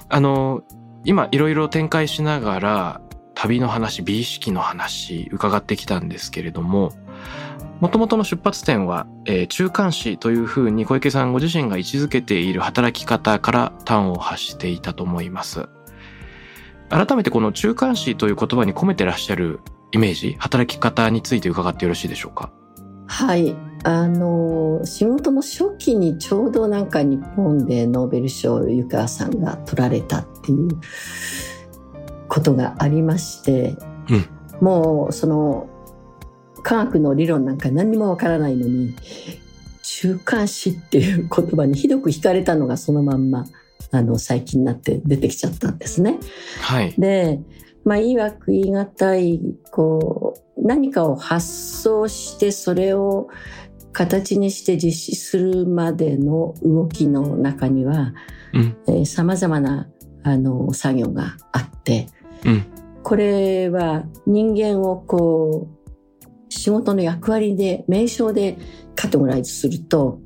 [0.10, 0.62] あの、
[1.06, 3.02] 今いろいろ展開しながら、
[3.36, 6.92] 旅の話、美意識の話、伺ってきたんですけれども、
[7.80, 15.68] もともとの出発点は、えー、中間子というふうに小池さんご自身が位置づけている働き方から端を発していたと思います。
[16.90, 19.60] 改めてこの中間子という言葉に込めてらっしゃる
[19.92, 22.52] イメージ、働き方について伺ってよろしいでしょうか？
[23.08, 23.56] はい。
[23.88, 30.70] あの、仕事の初期にちょうどなんか日本でノーベル賞湯川さんが取られたっていう
[32.28, 33.78] ことがありまして、
[34.10, 35.70] うん、もうその
[36.64, 38.96] 科学の理論なんか何にもわからないのに
[39.84, 43.46] 中間子っていう言葉にひどく惹かれたのがそのまんま
[43.92, 46.18] あの最近になって出てきちゃったんですね。
[46.60, 47.40] はい、で
[47.86, 49.40] まあ、いわく言い難い
[49.72, 51.46] こう何かを発
[51.84, 53.30] 想してそれを
[53.96, 58.14] 形にして実施するまでの動きの中には
[59.06, 59.88] さまざまな
[60.24, 62.08] あの作業があって、
[62.44, 62.66] うん、
[63.04, 65.76] これは人間をこう
[66.50, 68.58] 仕事の役割で、名称で
[68.96, 70.20] カテゴライズすると、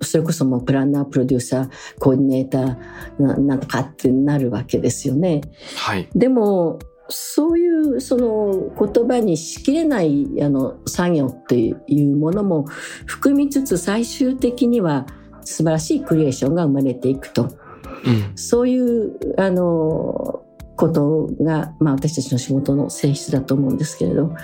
[0.00, 5.42] それこそもうプランナー、プロデューサー、コーディネーターな、なんとかってなるわけですよね。
[5.76, 6.08] はい。
[6.14, 11.74] でも、そういうその言葉にしきれないあの作業ってい
[12.12, 12.64] うものも
[13.06, 15.06] 含みつつ最終的には
[15.42, 17.56] 素晴らしいクリエーションが生まれていくと。
[18.04, 20.42] うん、そういうあの
[20.76, 24.34] ことが、まあ、私たちの仕事の性質だと思うんですけれど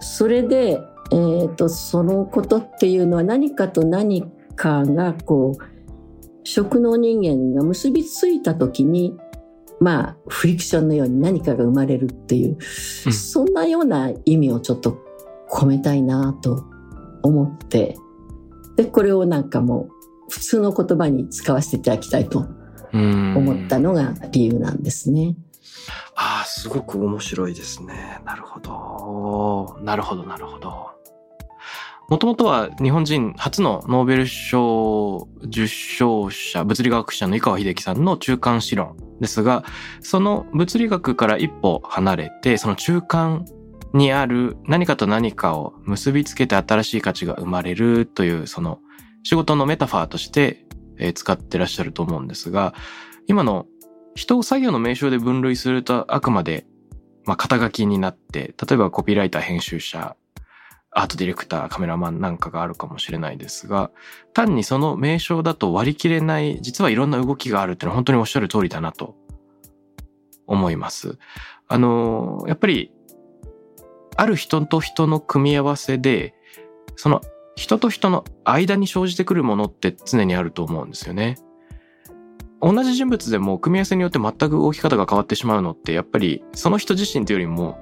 [0.00, 0.80] それで、
[1.12, 4.24] えーと、そのことっていうのは何かと何
[4.56, 5.64] かがこう
[6.42, 9.16] 職能人間が結びついた時に
[9.80, 12.58] まあフリクションのように何かが生まれるっていう、
[13.06, 14.98] うん、そんなような意味をちょっと
[15.50, 16.64] 込めたいなと
[17.22, 17.96] 思って
[18.76, 22.46] でこれをなんかもう普通の言葉に使わせていただきたいと
[22.92, 25.36] 思ったのが理由なんですね。
[26.14, 28.20] ああ、すごく面白いですね。
[28.24, 29.80] なるほど。
[29.82, 30.90] なるほど、なるほど。
[32.08, 39.64] もともとは日本人初のノーベル賞受賞者、物理学者の井川秀樹さんの中間子論ですが、
[40.00, 43.44] その物理学から一歩離れて、その中間
[43.92, 48.78] にある何かと何かを結びつけて新しい価値が生まれるという、その
[49.22, 50.66] 仕事のメタファーとして
[51.14, 52.74] 使ってらっしゃると思うんですが、
[53.26, 53.66] 今の
[54.14, 56.66] 人を作業の名称で分類するとあくまで、
[57.24, 60.16] まあ、肩書きになって、例えばコピーライター、編集者、
[60.92, 63.90] アートディレクター、カメラマンなんかがあるかもしれないですが、
[64.34, 69.16] 単にその名称だと割り切れない、実はいろんな動きがあるっていうのは本当におっしゃる通りだなと
[70.46, 71.18] 思います。
[71.68, 72.92] あの、やっぱり、
[74.16, 76.34] ある人と人の組み合わせで、
[76.96, 77.20] その
[77.56, 81.36] 人と人の間に生じてくるものって常にあると思うんですよね。
[82.60, 87.78] 同じ人物でも組み合わせによって全く動き方が変わってしまうのってやっぱりその人自身というよりも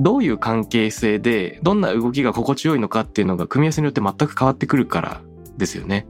[0.00, 5.20] どういう関係性でどんな動きが心地よいのかっていうのが組み合わせによって全く変わってくるから
[5.56, 6.06] ですよね。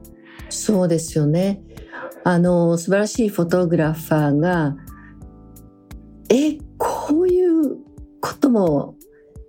[0.50, 1.62] そうですよね。
[2.24, 4.76] あの素晴らしいフォトグラファーが
[6.28, 7.76] えこういう
[8.20, 8.94] ことも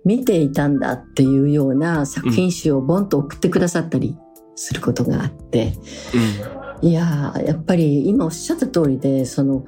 [0.04, 4.16] 見ていたんだっていうような作品集をボンと送ってくださったり
[4.54, 5.74] することがあって、
[6.14, 9.66] うんいややっぱり今おっしゃった通りでその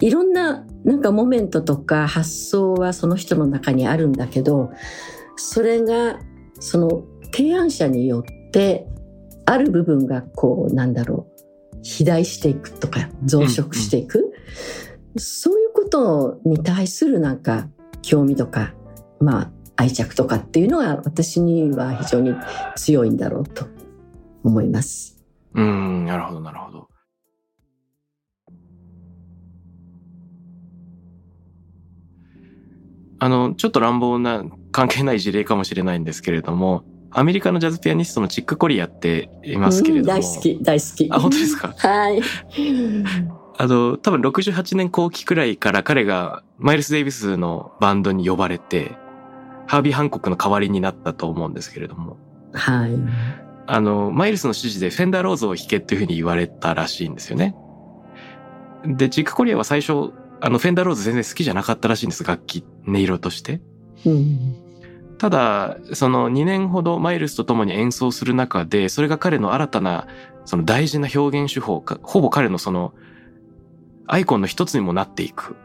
[0.00, 4.70] いろんななんかモメントとか発想はその人の中にあるんだけど
[5.36, 6.20] それが
[6.60, 8.86] その提案者によって
[9.44, 11.26] ある部分がこうなんだろ
[11.72, 14.32] う肥大していくとか増殖していく、うんうん、
[15.16, 17.68] そういうことに対するなんか
[18.02, 18.74] 興味とか
[19.20, 22.34] まあ愛着とかっていうのが私には非常に
[22.76, 23.66] 強いんだろうと
[24.42, 25.16] 思います。
[25.54, 26.88] うん、なるほど、なるほど。
[33.20, 40.20] あの、ちょっと乱暴な関係ない事例かもしれないんですけれども、アメリカのジャズピアニストのチック・コリアっていますけれども。
[40.20, 41.08] 大好き、大好き。
[41.10, 41.74] あ、本当ですか？
[41.78, 42.22] はい。
[43.60, 48.92] あの、多分68年後期くらいから彼がマイルス・デイビスのバンドに呼ばれて、
[49.66, 52.18] ハービー・ハンコックの代わりになったと思うんですけれども。
[52.52, 52.90] はい。
[53.66, 57.54] あの、マイルスの指示でフェンダーローズを弾けっていうふうに言われたらしいんですよね。
[58.86, 63.60] で、ジック・コリアは最初、あの、フェンダーローズ全然好きじゃなかったらしいんです、楽器、音色として。
[64.06, 64.56] うん、
[65.18, 70.06] ただ、その2年ほどマイルスと共に演奏する中で、それが彼の新たな、
[70.44, 72.94] その大事な表現手法、ほぼ彼のその、
[74.06, 75.56] アイコンの一つにもなっていく。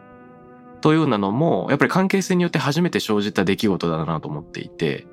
[0.81, 5.07] というようなのも、やっぱり関係性によって初めて生じた出来事だなと思っていて、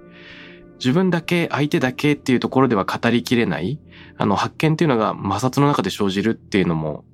[0.80, 3.78] 自分だけ、相手だけっていうところでは語りきれない、
[4.16, 7.04] あの、発見っていうのが摩擦の中で生じるっていうのも、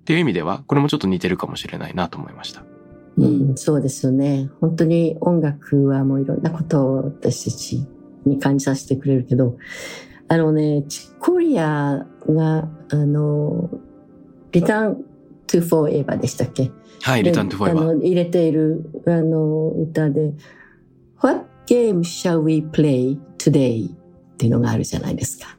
[0.00, 2.64] っていう意味では、これもちょっと似てるかもしれないなと思いました。
[3.16, 4.50] うん、そうですよね。
[4.60, 7.86] 本当に音楽はもういろんなことを私たち
[8.24, 9.56] に感じさせてくれるけど、
[10.28, 13.70] あのね、チコリアが、あの、
[14.52, 15.04] リターン
[15.46, 16.70] トゥフォーエバーでしたっけ？
[17.02, 17.90] はい、リターントゥフォーエバー。
[17.90, 20.32] あの入れているあの歌で、
[21.20, 23.90] What game shall we play today?
[23.90, 25.58] っていうのがあるじゃないですか。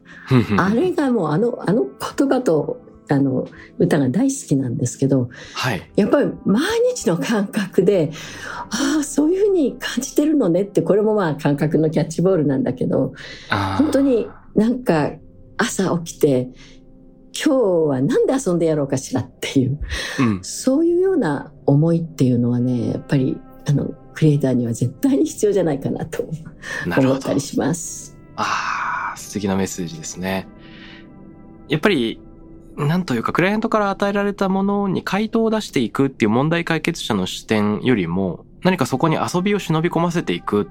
[0.57, 2.81] あれがもうあの、あの言葉と
[3.15, 3.47] あの
[3.77, 5.91] 歌が大好きなんですけど、はい。
[5.95, 6.63] やっぱり毎
[6.95, 8.11] 日の感覚で、
[8.69, 13.13] ああ、そういうふうに感じてるのねって、これもまあ感覚のキャッチボールなんだけど、
[13.77, 15.11] 本当になんか
[15.57, 16.49] 朝起きて、
[17.33, 19.79] 今日はなんで遊んでやろうかしらっていう、
[20.19, 20.39] うん。
[20.43, 27.39] そういうような思いっていうのはね、やっぱりあの、クリエイターには絶対に必要じゃないかなと思ったり。
[27.39, 28.17] します。
[28.35, 30.47] ああ、素敵なメッセージですね。
[31.69, 32.19] やっぱり、
[32.77, 40.69] なんというか、クライアントから与えられたものに回答を出していくっていう問題解決者の視点よりも、何かそこに遊びを忍び込ませていく。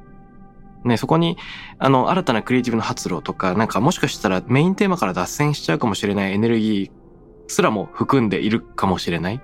[0.84, 1.36] ね、そこに、
[1.78, 7.00] あの、新たなクリエイティブの発露とか、なんかもしかしたらメインテーマから脱線しちゃうかもしれないエネルギー
[7.48, 9.40] すらも含んでいるかもしれない。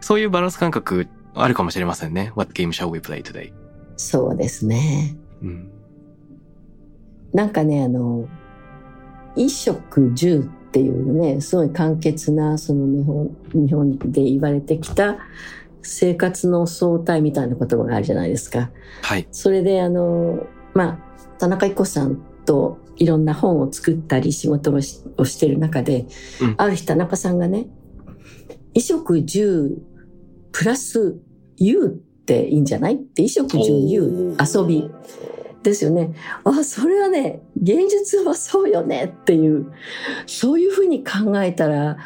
[0.00, 2.32] そういうバランス感覚あるかもしれませんね。
[2.36, 3.52] What game shall we play today?
[3.96, 5.16] そうですね。
[5.42, 5.70] うん。
[7.32, 8.28] なんかね、あの、
[9.34, 15.16] 衣食住っていうね、すごい簡潔な、その日本、日本で言われてきた
[15.80, 18.70] 生活の相対みたいな言葉があるじゃないですか。
[19.00, 19.26] はい。
[19.30, 20.98] それであの、まあ、
[21.38, 26.06] 田中彦さんといろんな本を作ったり仕事をしをしてる中で、
[26.42, 27.68] うんある日田中さんがね、
[28.74, 29.78] 衣食住
[30.52, 31.16] プラス
[31.56, 31.88] U っ
[32.26, 32.96] ていいんじゃない？
[32.96, 34.90] って衣食住 U 遊び
[35.70, 36.14] ですよね。
[36.44, 39.72] あ、それはね、現実はそうよねっていう、
[40.26, 41.98] そういうふうに考えたら、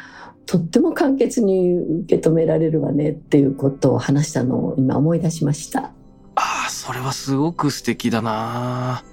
[0.45, 5.91] とっても簡潔に受け止められるわねっていうことを話したのを今思い出しました。
[6.35, 9.03] ああ、それはすごく素敵だな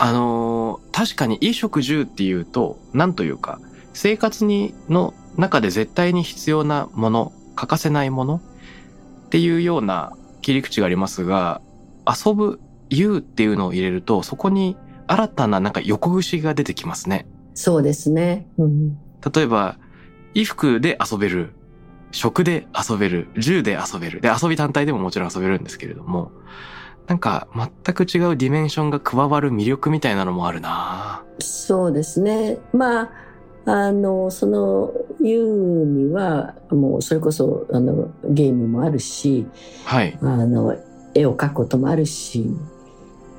[0.00, 3.60] あの確かに衣食住っていうと、なんというか、
[3.92, 8.40] 生活に、の中で絶対に必要なもの、欠かせないもの
[9.26, 11.60] っていうような切り口がありますが、
[12.06, 12.60] 遊ぶ、
[12.90, 14.76] 言うっていうのを入れると、そこに
[15.06, 17.26] 新たななんか横串が出てきますね。
[17.54, 18.46] そうですね。
[18.58, 18.96] うん、
[19.34, 19.78] 例えば、
[20.34, 21.54] 衣服で遊べる、
[22.12, 24.20] 食で遊べる、銃で遊べる。
[24.20, 26.30] で、遊び単体でももちろん遊べるんですけれども、
[27.08, 32.58] なんか全く違うディメンションが加わる魅力みたいなのもあるなそうですね。
[32.72, 33.10] まあ、
[33.64, 39.46] あの、その、言うには、もうそれこそ、あの、ゲームもあるし、
[39.84, 40.18] はい。
[40.22, 40.76] あの、
[41.14, 42.46] 絵を描くこともあるし、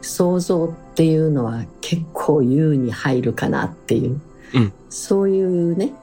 [0.01, 4.21] 想像っていうのは結構優に入るかなっていう、
[4.53, 5.93] うんそういうね、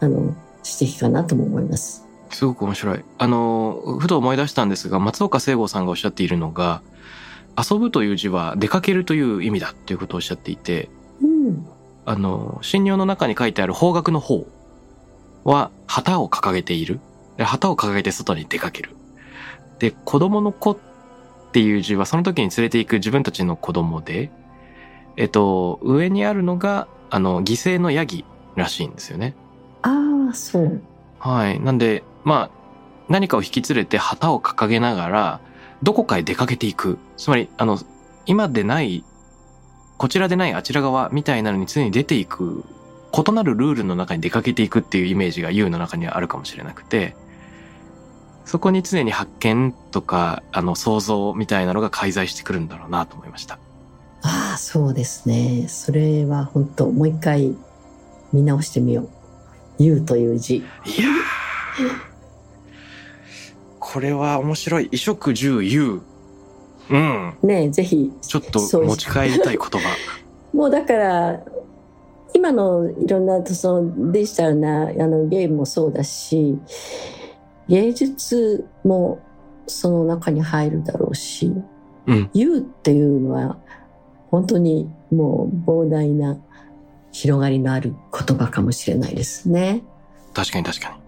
[0.00, 0.36] あの、
[0.78, 2.06] 指摘かなとも思います。
[2.30, 3.04] すごく面白い。
[3.18, 6.82] あの、ふと思い出したんですが、松岡聖吾さんがおっしゃっているのが、
[7.56, 10.90] 遊ぶという字は出かけるという意味だっていうことをおっしゃっていて、
[11.22, 11.66] うん。
[12.04, 14.46] あの、神尿の中に書いてある方角の方
[15.44, 17.00] は旗を掲げている。
[17.36, 18.90] で旗を掲げて外に出かける。
[19.78, 20.93] で、子供の子って
[21.60, 24.30] いう字はその時に連れて行く自分たちの子供で、
[25.16, 28.24] えっと、上にあるのが、あの、犠牲のヤギ
[28.56, 29.34] らしいんですよね。
[29.82, 30.82] ああ、そう。
[31.18, 31.60] はい。
[31.60, 32.64] なんで、まあ、
[33.08, 35.40] 何かを引き連れて旗を掲げながら、
[35.82, 36.98] どこかへ出かけていく。
[37.16, 37.78] つまり、あの、
[38.26, 39.04] 今でない、
[39.98, 42.64] こちらでないあちら側みたいなのに常に出ていく、
[43.12, 47.14] 異なるルールの中に出かけていくっていうイメージが U の中にはあるかもしれなくて、
[48.44, 53.58] そこに常に発見とか、あの、想像みたいなのが介在してくるんだろうなと思いました。
[54.22, 55.66] ああ、そうですね。
[55.68, 57.54] それは本当もう一回
[58.32, 59.08] 見直してみよう。
[59.78, 60.56] 言うという字。
[60.56, 62.14] いやー。
[63.78, 64.84] これは面白い。
[64.86, 66.00] 衣食住 U。
[66.90, 67.34] うん。
[67.42, 68.12] ねえぜひ。
[68.22, 69.80] ちょっと持ち帰りたい言葉。
[70.52, 71.40] もうだから、
[72.34, 76.58] 今のいろんなそのデジタルなあのゲームもそうだし、
[77.68, 79.20] 芸術も
[79.66, 81.52] その中に入るだろうし、
[82.06, 82.30] うん。
[82.34, 83.56] 言うっていうのは
[84.30, 86.36] 本当にもう膨大な
[87.12, 89.82] 広がりのある言葉かもしれないですね。
[90.34, 90.98] 確かに確か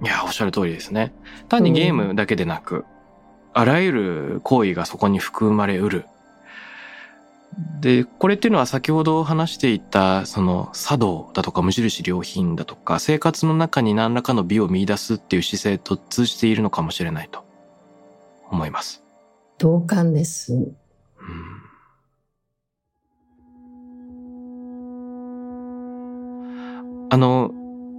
[0.00, 0.08] に。
[0.08, 1.12] いや、おっしゃる通りですね。
[1.48, 2.84] 単にゲームだけでなく、
[3.52, 6.06] あらゆる行為がそこに含まれうる。
[7.80, 17.44] で、これっていうのは先ほど話していた、その茶道だとか無印良品だとか、生活の中に何らかの美を見出すっていう姿勢と通じているのかもしれないと
[18.50, 19.02] 思います。
[19.58, 20.52] 同感です。
[20.52, 21.66] うん
[27.08, 27.52] あの、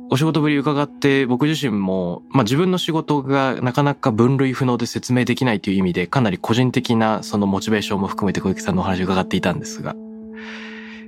[0.10, 9.96] お仕事ぶり伺って僕自身も、まあ、自分の仕事がなかなか分類不能で説明できないという意味でかなり個人的なそのモチベーションも含めて小池さんのお話を伺っていたんですが。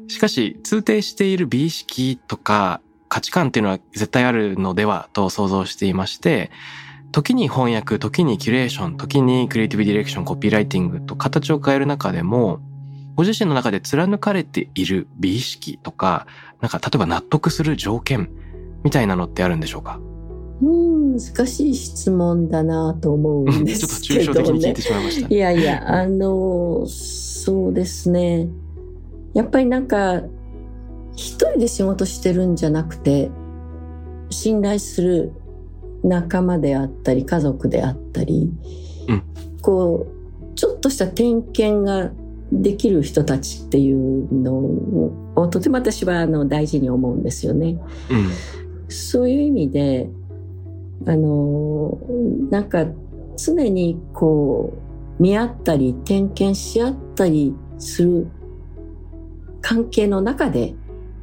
[0.10, 6.52] しかし、通底している美意識とか価値観っていうのは絶対あるのではと想像していまして、
[7.12, 12.60] 時に翻訳、時にキュレーション、時にクリエイティブディレクション、コピーライティングと形を変える中でも、
[13.16, 16.28] ご自身の中で貫かれている美意識とか、
[16.62, 18.30] なんか例えば納得する条件
[18.84, 20.00] みたいなのってあるんでしょうか？
[20.62, 28.50] うん難しい質問だなと思うんですけど、ね、 ちょっと抽象的に聞いてしまいました、ね、いやいや、あの、そうですね。
[29.34, 30.22] やっぱりなんか、
[31.16, 33.32] 一人で仕事してるんじゃなくて、
[34.30, 35.32] 信頼する
[36.04, 38.52] 仲間であったり、家族であったり、
[39.08, 39.24] うん、
[39.62, 42.12] こう、ちょっとした点検が
[42.52, 44.54] できる人たちっていうの
[45.36, 47.80] をとても私はあの大事に思うんですよね。
[48.10, 48.30] うん、
[48.90, 50.10] そういう意味で、
[51.06, 51.98] あの、
[52.50, 52.86] なんか
[53.38, 54.74] 常にこ
[55.20, 58.28] う見合ったり点検し合ったりする
[59.62, 60.74] 関係の中で、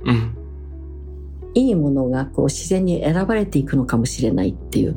[0.05, 0.37] うん、
[1.55, 4.97] いいものがこう自然に選ばれていくのかもしれないっていう、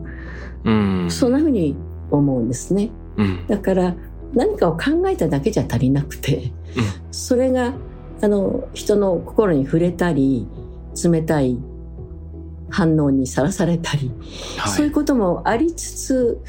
[0.64, 1.76] うん、そんなふうに
[2.12, 2.92] 思うんですね。
[3.18, 3.96] うん、だから
[4.34, 6.52] 何かを考えただけじゃ足りなくて、
[7.12, 7.74] それが
[8.22, 10.48] あの人の心に触れたり
[11.04, 11.58] 冷たい
[12.70, 14.12] 反応にさらされたり、
[14.58, 16.42] はい、そういうこともありつつ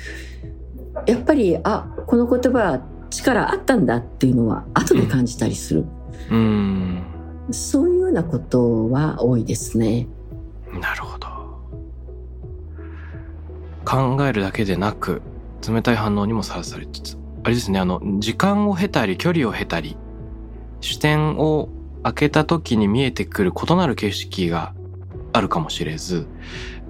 [1.07, 5.85] やっぱりあこの言葉は力あったんだっていうのは後で感じたりする。
[6.31, 7.03] うん、
[7.51, 10.07] そういうようなことは多いですね。
[10.81, 11.29] なるほど。
[13.85, 15.23] 考えるだけでなく、
[15.69, 17.19] 冷たい反応にもさらされつつ。
[17.43, 19.97] あれですね、あの、時間を経たり、距離を経たり、
[20.81, 21.69] 視点を
[22.05, 24.75] 開けた時に見えてくる異なる景色が
[25.33, 26.27] あるかもしれず、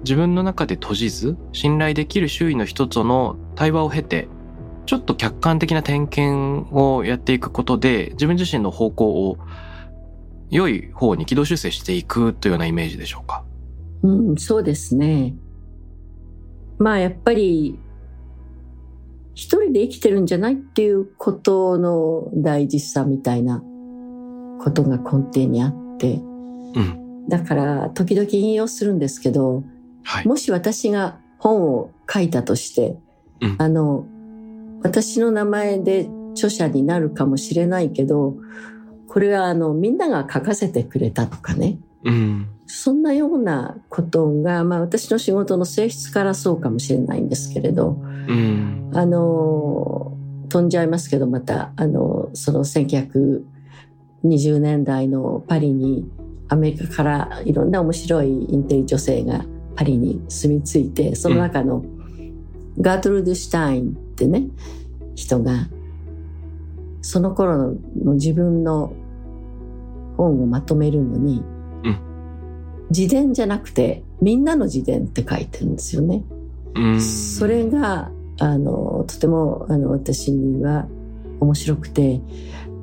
[0.03, 4.27] 自分の中で閉じず、信頼できる周囲の人との対話を経て、
[4.85, 9.37] ちょっと客観的な点検をやっていくことで、自分自身の方向を
[10.49, 13.45] 良い方に軌道修正していくというようなイメージでしょうか？
[14.03, 15.35] うん、そうですね。
[16.79, 17.79] まあやっぱり、
[19.33, 23.63] 一人で生きてるんじゃないっていうことの大事さみたいな
[24.61, 27.00] ことが根底にあって、うん、
[27.31, 29.63] だから時々引用するんですけど、
[30.03, 32.97] はい、もし私が本を書いたとして、
[33.39, 34.05] うん、あの、
[34.83, 38.35] 私の名前で著者になるかもしれないけど、
[39.07, 41.77] これはあの、みんなが書かせてくれたとかね。
[42.03, 50.17] うん、そんなようなことが、まあ私の仕事の性質からそうかもしれないんですけれど、うん、あの、
[50.49, 56.11] 飛んじゃいますけど、また、あの、その1920年代のパリに
[56.51, 59.45] アメリカからいろんな面白いインテリ女性が
[59.77, 61.85] パリに住み着いて、その中の
[62.77, 64.47] ガートルード・シュタインってね、
[65.15, 65.69] 人が、
[67.01, 68.91] その頃の自分の
[70.17, 71.41] 本をまとめるのに、
[71.85, 71.97] うん、
[72.89, 76.21] 自伝じゃなくて、みんなの自伝って書いてるんですよね。
[76.99, 80.85] それが、あの、とても、あの、私には
[81.39, 82.19] 面白くて、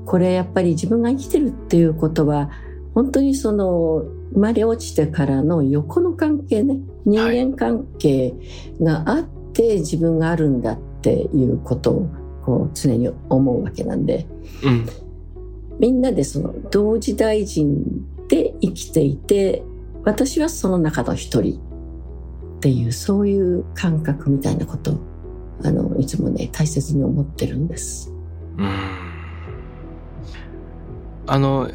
[0.07, 2.51] これやっぱり自分が生きてるっていうことは、
[2.95, 8.35] 本当にその、生まれ落ちてからの横の関係ね、人間関係
[8.81, 9.23] があっ
[9.53, 12.11] て自分があるんだっていうことを、
[12.45, 14.27] こう、常に思うわけなんで、
[14.65, 14.87] うん、
[15.79, 17.85] みんなでその、同時大臣
[18.29, 19.63] で生きていて、
[20.05, 21.61] 私はその中の一人
[22.59, 24.99] っていうそういう感覚みたいなことを
[25.65, 28.13] あのいつもね大切に思ってるんです。
[28.57, 28.69] うん。
[31.27, 31.71] あの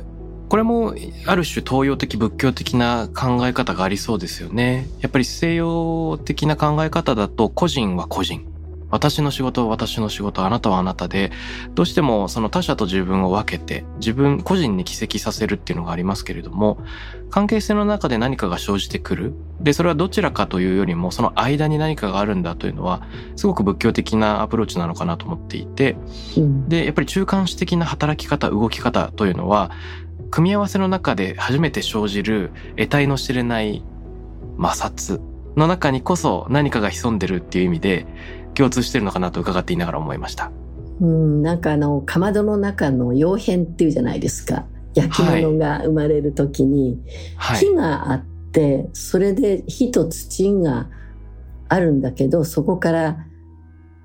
[0.53, 0.93] これも
[1.25, 4.87] ある種東洋的仏教的な考え方がありそうですよね。
[5.01, 8.45] やっぱり西洋的な考え方だと個人は個人。
[8.91, 11.31] 私の仕事は私の仕事、あなたはあなたで、
[11.73, 16.77] どうしてもその他者と自分を分けて、自分個人に帰籍させるっていうのがありますけれども、
[17.31, 19.33] 関係性の中で何かが生じてくる。
[19.59, 23.01] で、それはどちらかというよりも、その間に何かがあるんだというのは、
[23.35, 25.97] すごく仏教的なアプローチなのかなと思っていて、
[26.67, 29.71] で、やっぱり中間子的な働き方、動き方というのは、
[30.33, 33.83] 組み合わせの中で初めて生じる得体の知れない
[34.59, 35.21] 摩擦
[35.55, 38.07] の中にこそ何かが潜んでるっていう意味で、
[38.55, 40.51] 共通してるのかなと伺っていながら思いました。
[41.01, 44.65] うん、なんかあの、かまどの中の傭変っていうじゃないですか。
[44.95, 46.97] 焼き物が生まれる時に、
[47.37, 50.89] 火があって、それで火と土が
[51.69, 53.19] あるんだけど、そこから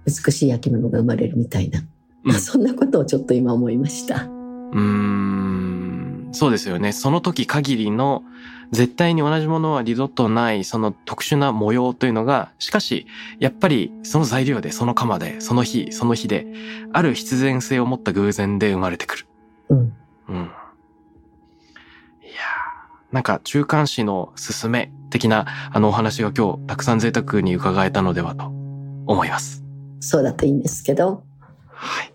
[0.04, 1.80] 美しい焼き物が生まれるみたいな。
[2.22, 4.28] まあ、 そんなことをちょっと今思いました。
[4.72, 6.92] うーん、そうですよね。
[6.92, 8.22] その時限りの
[8.70, 13.06] 絶対に同じものは二度とないその特殊な模様というのが、しかし、
[13.38, 16.46] やっぱりその材料で、その鎌で、その日、その日で、
[16.92, 19.26] ある必然性を持った偶然で生まれてくる。
[19.70, 19.78] うん。
[19.78, 20.50] うん。
[22.22, 28.44] いやーなんか中間史の進め的なあのお話が今日たくさん贅沢に伺えたのではと
[29.06, 29.64] 思います。
[30.00, 31.24] そうだといいんですけど。
[31.68, 32.12] はい。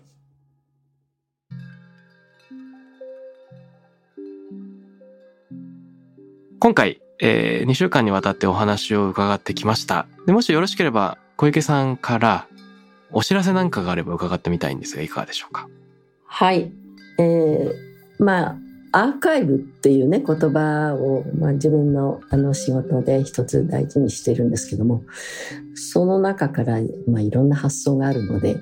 [6.64, 10.06] 今回、えー、2週間にわたってお話を伺ってきました。
[10.24, 12.48] でもしよろしければ、小池さんから
[13.12, 15.68] お知らせなんかがあれば伺ってみたいんですが、いかがでしょうか？
[16.24, 16.72] はい。
[17.18, 17.74] えー、
[18.18, 18.56] まあ、
[18.92, 25.02] アーカイブっていうね、言葉を、まあ、自分のあの仕事で一つ大事にしてるんですけども、
[25.74, 28.56] その中から、まあ、いろんな発想があるので、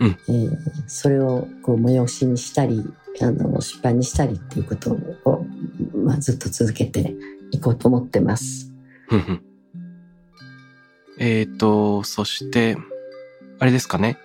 [0.00, 2.82] うんえーそれをこう催しにしたり、
[3.20, 5.46] あの、出版にしたりっていうことを、
[5.94, 7.14] まあ、ずっと続けて
[7.54, 8.72] いこうと思ってます。
[11.18, 12.76] えっ、と、そして、
[13.58, 14.18] あれですかね。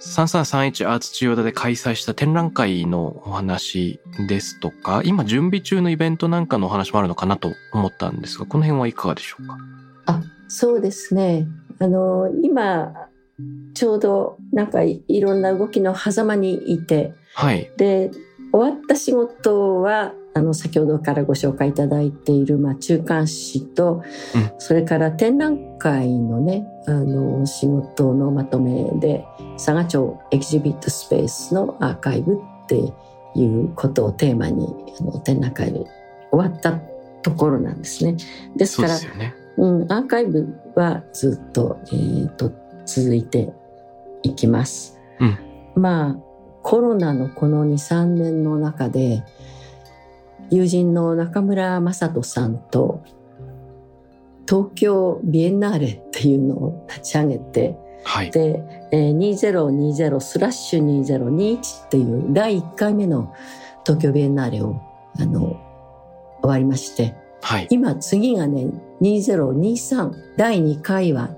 [0.00, 9.56] 3331アーツ千代田で開催した展覧会のお話ですとか、今準備中のイベントなんかのお話もあるのかなと思ったんですが、この辺はいかがでしょうか？
[10.06, 11.46] あ、そうですね。
[11.78, 12.92] あの、今、
[13.74, 17.70] ちょうどなんかいいろんな動きの狭間にいて、はい。
[17.76, 18.10] で
[18.52, 24.02] 終わった仕事はあの先ほどからご紹介いただいている、まあ、中間誌と、
[24.34, 29.24] うんそれから展覧会のねあの仕事のまとめで
[29.54, 32.76] 佐賀町エキシビットスペースのアーカイブって
[33.34, 34.68] いうことをテーマに
[35.00, 35.84] あの展覧会で
[36.30, 36.80] 終わった
[37.22, 38.16] ところなんですね。
[38.56, 39.34] ですからですよね。
[39.56, 42.52] うん、アーカイブはずっと,、えー、と
[42.86, 43.52] 続いて
[44.22, 44.98] いきます。
[45.20, 45.38] うん
[45.74, 46.16] まあ
[46.62, 49.24] コロナのこの23年の中で
[50.50, 53.02] 友人の中村雅人さんと
[54.48, 58.30] 東京ビエンナーレっていうのを立ち上げてはい。
[58.30, 63.32] で、えー2020スラッシュ2021っていう第1回目の
[63.84, 64.80] 東京ビエンナーレを
[65.18, 65.60] あの
[66.42, 67.66] 終わりましてはい。
[67.70, 68.66] 今次がね
[69.00, 71.30] 2023第2回は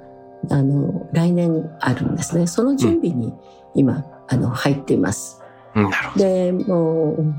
[0.51, 3.33] あの来年あるんですねその準備に
[3.75, 5.43] 今、あの入っています
[5.75, 6.25] うんなるほど。
[6.25, 7.35] でもう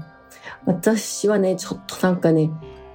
[0.65, 2.49] 私はねちょっとなんかね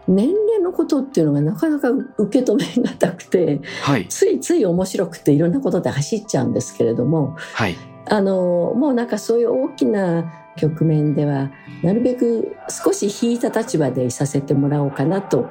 [0.09, 4.09] 年齢のことっていうのがなかなか受け止めがたくてはい。
[4.09, 7.77] ついつい面白くていろんなことで走っちゃうんですけれどもはい。
[8.07, 11.51] あのもうなんかそういう大きな局面では
[11.83, 15.49] なるべく少し引いた立場でいさせてもらおうかなと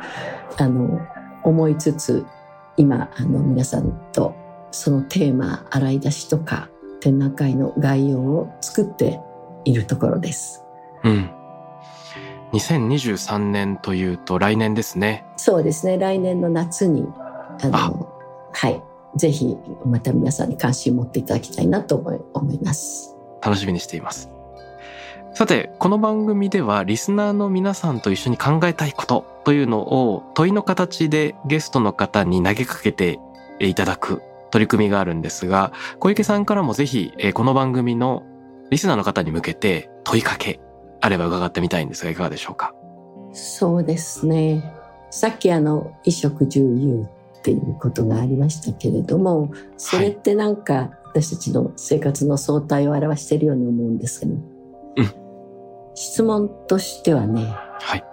[0.57, 0.99] あの
[1.43, 2.25] 思いつつ
[2.75, 4.35] 今あの皆さんと
[4.71, 9.19] そのテーマ洗い出しとか展覧会の概要を作って
[9.65, 10.63] いるところです。
[11.03, 11.38] うん。
[12.53, 15.25] 2023年というと来年ですね。
[15.37, 17.05] そうですね来年の夏に
[17.61, 17.91] あのあ
[18.53, 18.81] はい
[19.15, 23.15] ぜひまた皆さんに関心を持っていただきたいなと思います。
[23.41, 24.29] 楽しみにしています。
[25.33, 33.19] さて、この番組ではリスナーの皆さんと一緒に考えたいことというのを問いの形でゲストの方に投げかけて
[33.59, 34.21] いただく
[34.51, 38.23] 取り組みがあるんですが、小池さんからもぜひえーこの番組の
[38.69, 40.59] リスナーの方に向けて問いかけ
[41.01, 42.73] あれば伺ってみたいんですがいかがでしょうか？
[43.33, 44.73] そうですね。
[45.11, 47.07] さっきあの、衣食住優
[47.39, 54.43] っていうことがありましたけれども、それってなんか私たちの生活の相対を表しているように思うんですけど、うん
[55.95, 58.03] 質問としてはね、はい。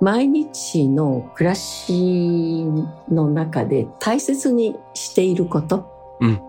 [0.00, 2.64] 毎日の暮らし
[3.08, 6.40] の中で大切にしていること、うん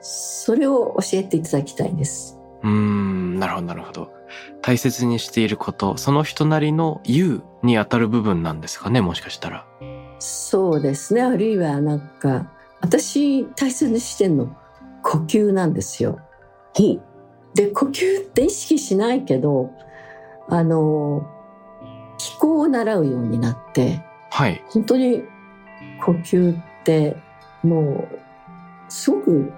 [0.00, 2.38] それを教えていただきたいです。
[2.62, 4.10] うーん、なるほどなるほど。
[4.62, 9.66] 大切にしていること、その人なりの優に当たる部分なんですかね、もしかしたら。
[10.18, 11.22] そうですね。
[11.22, 14.56] あるいはなんか、私大切にしてんの
[15.02, 16.18] 呼吸なんですよ。
[16.74, 17.02] ほう。
[17.54, 19.70] で、呼吸って意識しないけど、
[20.48, 21.26] あの、
[22.18, 24.62] 気候を習うようになって、はい。
[24.68, 25.22] 本当に
[26.04, 27.16] 呼吸って
[27.62, 28.18] もう、
[28.88, 29.52] すごく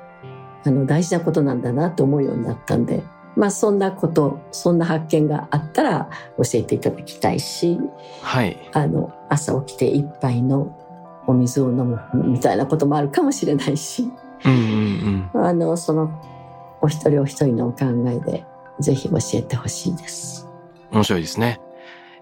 [0.65, 3.03] あの大事なことなんだなと思うようになったんで、
[3.37, 6.09] まあそんなこと、そんな発見があったら
[6.39, 7.79] 教えていただきたいし、
[8.23, 8.57] はい。
[8.73, 10.77] あの朝起きて一杯の
[11.27, 14.11] お水を飲むみたいなこともあるかもしれないし
[14.45, 15.47] うんうんうん。
[15.47, 16.23] あのその
[16.81, 18.45] お一人お一人のお考えで
[18.81, 20.49] ぜひ教えてほしいです。
[20.91, 21.61] 面白いですね。